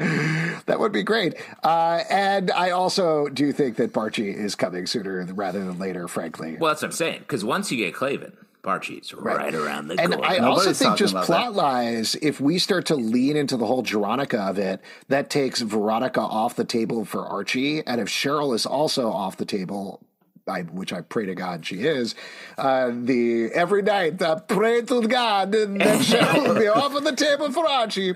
[0.66, 1.34] That would be great.
[1.64, 6.56] Uh, and I also do think that Barchie is coming sooner rather than later, frankly.
[6.60, 7.18] well, that's what I'm saying.
[7.20, 10.28] Because once you get Clavin, Barchie's right, around the And corner.
[10.28, 13.82] I also think just about plot lies, if we start to lean into the whole
[13.82, 17.84] Veronica of it, that takes Veronica off the table for Archie.
[17.86, 20.00] And if Cheryl is also off the table,
[20.46, 22.14] I, which I pray to God she is,
[22.58, 25.68] uh, the every night I pray to God that
[26.02, 28.14] Cheryl will be off of the table for Archie.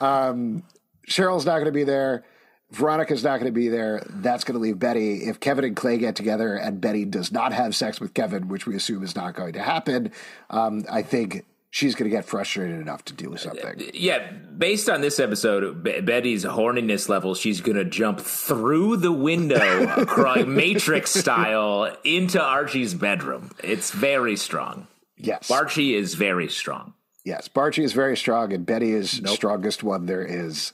[0.00, 0.62] Um,
[1.08, 2.24] Cheryl's not going to be there.
[2.70, 4.04] Veronica's not going to be there.
[4.08, 5.24] That's going to leave Betty.
[5.24, 8.66] If Kevin and Clay get together and Betty does not have sex with Kevin, which
[8.66, 10.10] we assume is not going to happen,
[10.50, 11.44] um, I think
[11.74, 13.90] she's going to get frustrated enough to do something.
[13.94, 19.10] yeah, based on this episode, Be- Betty's horniness level, she's going to jump through the
[19.10, 23.50] window, across, Matrix style, into Archie's bedroom.
[23.64, 24.86] It's very strong.
[25.16, 25.50] Yes.
[25.50, 26.94] Archie is very strong.
[27.24, 27.48] yes.
[27.48, 30.72] Barchie is very strong, and Betty is the strongest one there is.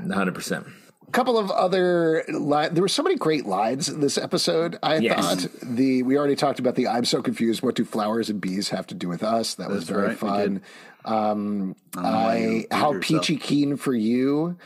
[0.00, 0.68] 100%.
[1.12, 4.78] Couple of other li- there were so many great lines in this episode.
[4.82, 5.44] I Yes.
[5.44, 7.62] thought the we already talked about the I'm so confused.
[7.62, 9.54] What do flowers and bees have to do with us?
[9.54, 10.62] That was very right, fun.
[11.04, 14.56] Um, you I how peachy keen for you.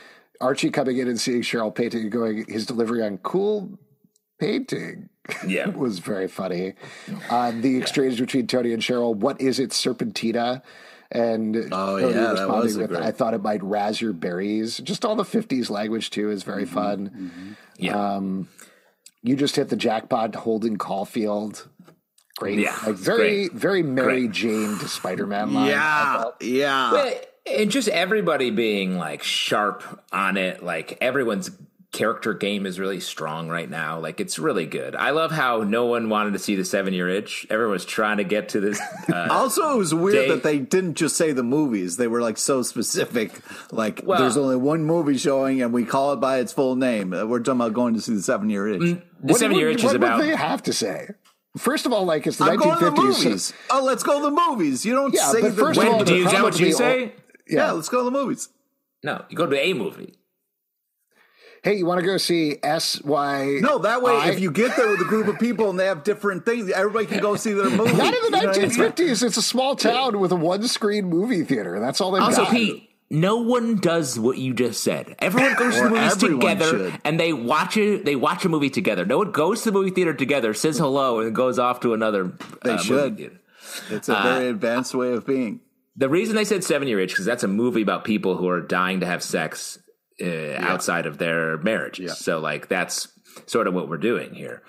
[0.40, 3.78] Archie coming in and seeing Cheryl painting and going his delivery on cool
[4.38, 5.08] painting.
[5.46, 5.68] Yeah.
[5.74, 6.74] was very funny.
[7.30, 9.14] Uh, the exchange between Toni and Cheryl.
[9.16, 10.60] What is it, Serpentina?
[11.14, 14.12] And Oh, Toni yeah, that was a with, great- "I thought it might razz your
[14.12, 17.56] berries." Just all the '50s language too is very Mm-hmm, fun.
[17.78, 18.16] Yeah.
[18.16, 18.48] Um,
[19.22, 21.68] you just hit the jackpot, Holden Caulfield.
[22.36, 23.52] Great, Yeah, like very, great.
[23.52, 24.32] very Mary Great.
[24.32, 25.68] Jane to Spider-Man line.
[25.68, 26.92] Yeah, yeah.
[26.92, 27.14] Well,
[27.46, 30.64] and just everybody being like sharp on it.
[30.64, 31.50] Like everyone's
[31.94, 33.98] character game is really strong right now.
[34.00, 34.94] Like it's really good.
[34.94, 37.46] I love how no one wanted to see the seven year itch.
[37.48, 38.78] Everyone was trying to get to this.
[39.10, 41.96] Uh, Also, it was weird They- that they didn't just say the movies.
[41.96, 43.32] They were like so specific.
[43.72, 47.14] Like, Well- there's only one movie showing, and we call it by its full name.
[47.14, 48.80] Uh, We're talking about going to see the seven year itch.
[48.80, 50.18] the What seven year itch what is about.
[50.18, 51.08] Would they have to say?
[51.56, 53.24] First of all, like it's the I'm going to the 1950s.
[53.24, 53.52] movies.
[53.70, 54.84] Oh, let's go to the movies.
[54.84, 56.74] You don't Yeah, say the first of all, do you, is that what probably you
[56.74, 57.12] all- say?
[57.48, 57.70] yeah.
[57.70, 58.48] let's go to the movies.
[59.04, 60.14] No, you go to a movie.
[61.64, 63.58] Hey, you want to go see S Y?
[63.62, 65.86] No, that way, I- if you get there with a group of people and they
[65.86, 67.96] have different things, everybody can go see their movie.
[67.96, 68.70] Not in the You know what I mean?
[68.70, 69.22] 1950s.
[69.22, 71.80] It's a small town with a one-screen movie theater.
[71.80, 72.50] That's all they've Also, got.
[72.52, 75.14] Pete, no one does what you just said.
[75.20, 77.00] Everyone goes to the Or movies together should.
[77.04, 78.04] and they watch it.
[78.04, 79.06] They watch a movie together.
[79.06, 82.32] No one goes to the movie theater together, says hello, and goes off to another.
[82.62, 83.16] They uh, should.
[83.16, 83.40] theater.
[83.90, 85.60] It's a very advanced way of being.
[85.96, 88.60] The reason they said seven year itch because that's a movie about people who are
[88.60, 89.78] dying to have sex
[90.22, 92.18] uh, outside of their marriages.
[92.18, 93.08] So like that's
[93.46, 94.62] sort of what we're doing here.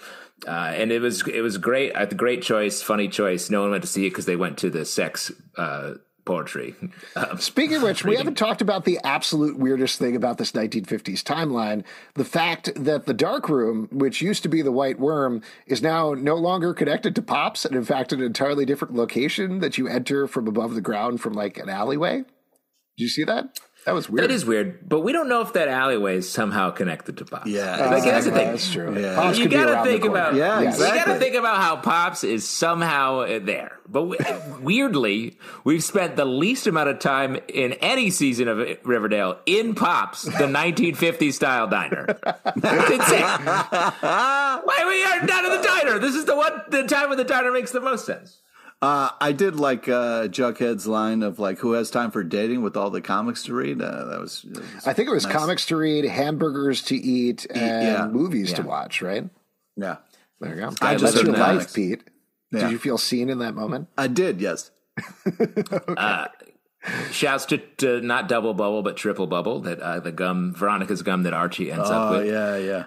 [0.48, 3.50] Uh, and it was it was great, a great choice, funny choice.
[3.50, 6.76] No one went to see it because they went to the sex uh, poetry.
[7.18, 11.24] Um, Speaking of which, we haven't talked about the absolute weirdest thing about this 1950s
[11.24, 11.86] timeline
[12.16, 16.14] the fact that the dark room, which used to be the white worm, is now
[16.14, 20.28] no longer connected to Pops and, in fact, an entirely different location that you enter
[20.28, 22.18] from above the ground from like an alleyway.
[22.18, 23.58] Did you see that?
[23.86, 24.24] That was weird.
[24.30, 27.46] That is weird, but we don't know if that alleyway is somehow connected to Pops.
[27.48, 28.48] Yeah, like, that's the thing.
[28.50, 29.00] That's true.
[29.00, 29.16] Yeah.
[29.16, 31.00] Pops you gotta think about Yeah, you exactly.
[31.00, 34.18] gotta think about how pops is somehow uh, there but we,
[34.62, 40.24] weirdly we've spent the least amount of time in any season of riverdale in pops
[40.24, 46.26] the 1950s style diner it's insane why we are not in the diner this is
[46.26, 48.42] the one the time when the diner makes the most sense
[48.82, 52.78] Uh, I did like uh, Jughead's line of like, "Who has time for dating?" with
[52.78, 53.82] all the comics to read.
[53.82, 55.34] Uh, that was, was I think it was nice.
[55.34, 58.08] comics to read, hamburgers to eat, and yeah.
[58.08, 59.28] movies to watch, right?
[59.78, 59.98] Yeah,
[60.40, 60.68] There you go.
[60.82, 61.74] I That's just your life.
[61.74, 62.04] Pete.
[62.52, 62.62] Yeah.
[62.62, 63.90] Did you feel seen in that moment?
[63.98, 64.42] I did.
[64.42, 64.72] Yes.
[65.98, 66.28] Uh
[67.10, 71.24] shouts to, to not double bubble but triple bubble that uh, the gum veronica's gum
[71.24, 72.86] that archie ends up Oh with yeah, yeah.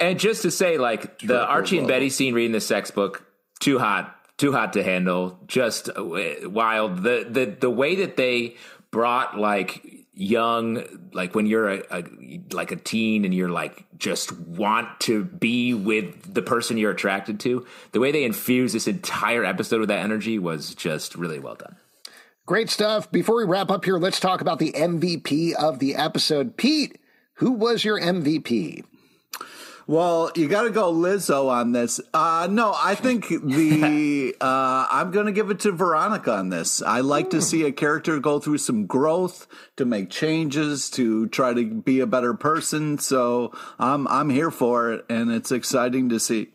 [0.00, 3.24] And just to say, like the Archie and Betty scene reading the sex book,
[3.60, 6.04] too hot, too hot to handle, just uh,
[6.44, 7.02] wild.
[7.02, 8.56] The the the way that they
[8.90, 12.04] brought like young, like when you're a, a
[12.52, 17.40] like a teen and you're like just want to be with the person you're attracted
[17.40, 17.66] to.
[17.92, 21.76] The way they infused this entire episode with that energy was just really well done.
[22.46, 23.10] Great stuff.
[23.10, 26.56] Before we wrap up here, let's talk about the MVP of the episode.
[26.58, 26.98] Pete,
[27.34, 28.84] who was your MVP?
[29.86, 32.00] Well, you got to go Lizzo on this.
[32.12, 36.80] Uh, no, I think the uh, I'm going to give it to Veronica on this.
[36.80, 41.52] I like to see a character go through some growth, to make changes, to try
[41.52, 42.98] to be a better person.
[42.98, 46.48] So I'm I'm here for it, and it's exciting to see.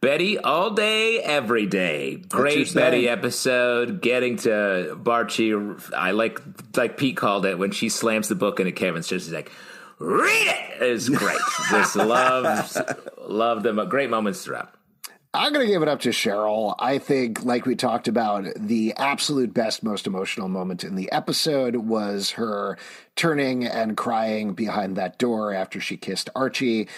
[0.00, 2.16] Betty all day, every day.
[2.16, 2.72] Great.
[2.72, 4.00] Betty episode.
[4.00, 5.92] Getting to Barchie.
[5.92, 6.40] I like
[6.76, 9.24] like Pete called it when she slams the book into Kevin's chest.
[9.24, 9.50] She's like,
[9.98, 10.54] "Read.
[10.80, 11.38] It's great.
[11.70, 12.76] Just love
[13.26, 13.86] love them.
[13.88, 14.74] Great moments throughout.
[15.34, 16.74] I'm going to give it up to Cheryl.
[16.78, 21.76] I think, like we talked about, the absolute best, most emotional moment in the episode
[21.76, 22.78] was her
[23.14, 26.88] turning and crying behind that door after she kissed Archie.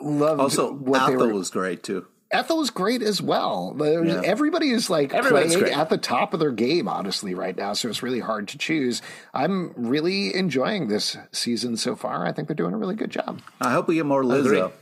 [0.00, 1.32] Loved Also, what they were.
[1.32, 2.06] was great too.
[2.34, 3.74] Ethel was great as well.
[3.78, 4.20] Yeah.
[4.24, 5.76] Everybody is like Everyone's playing great.
[5.78, 7.72] at the top of their game, honestly, right now.
[7.72, 9.00] So it's really hard to choose.
[9.32, 12.26] I'm really enjoying this season so far.
[12.26, 13.40] I think they're doing a really good job.
[13.60, 14.58] I hope we get more Agree.
[14.58, 14.72] Lizzo.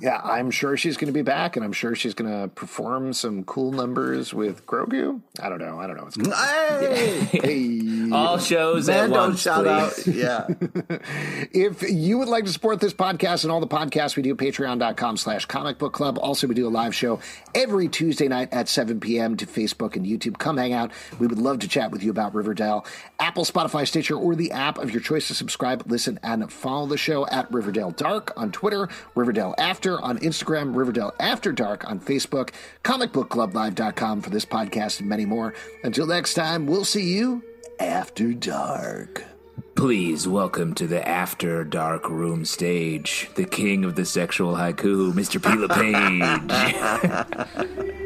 [0.00, 3.12] Yeah, I'm sure she's going to be back, and I'm sure she's going to perform
[3.12, 5.20] some cool numbers with Grogu.
[5.40, 5.78] I don't know.
[5.80, 6.06] I don't know.
[6.06, 7.18] It's Hey,
[8.04, 8.10] hey.
[8.12, 10.08] All shows at Mando once, shout please.
[10.08, 10.14] out.
[10.14, 10.98] Yeah.
[11.52, 15.16] If you would like to support this podcast and all the podcasts we do, patreon.com
[15.16, 16.18] slash comic book club.
[16.18, 17.20] Also, we do a live show
[17.54, 19.36] every Tuesday night at 7 p.m.
[19.36, 20.38] to Facebook and YouTube.
[20.38, 20.90] Come hang out.
[21.18, 22.84] We would love to chat with you about Riverdale.
[23.18, 26.98] Apple, Spotify, Stitcher, or the app of your choice to subscribe, listen, and follow the
[26.98, 32.50] show at Riverdale Dark on Twitter, Riverdale After on Instagram, Riverdale After Dark on Facebook,
[32.82, 35.54] comicbookclublive.com for this podcast and many more.
[35.84, 37.44] Until next time, we'll see you
[37.78, 39.22] after dark.
[39.74, 45.42] Please welcome to the After Dark Room stage, the king of the sexual haiku, Mr.
[45.42, 45.54] P.
[45.54, 48.00] LePage.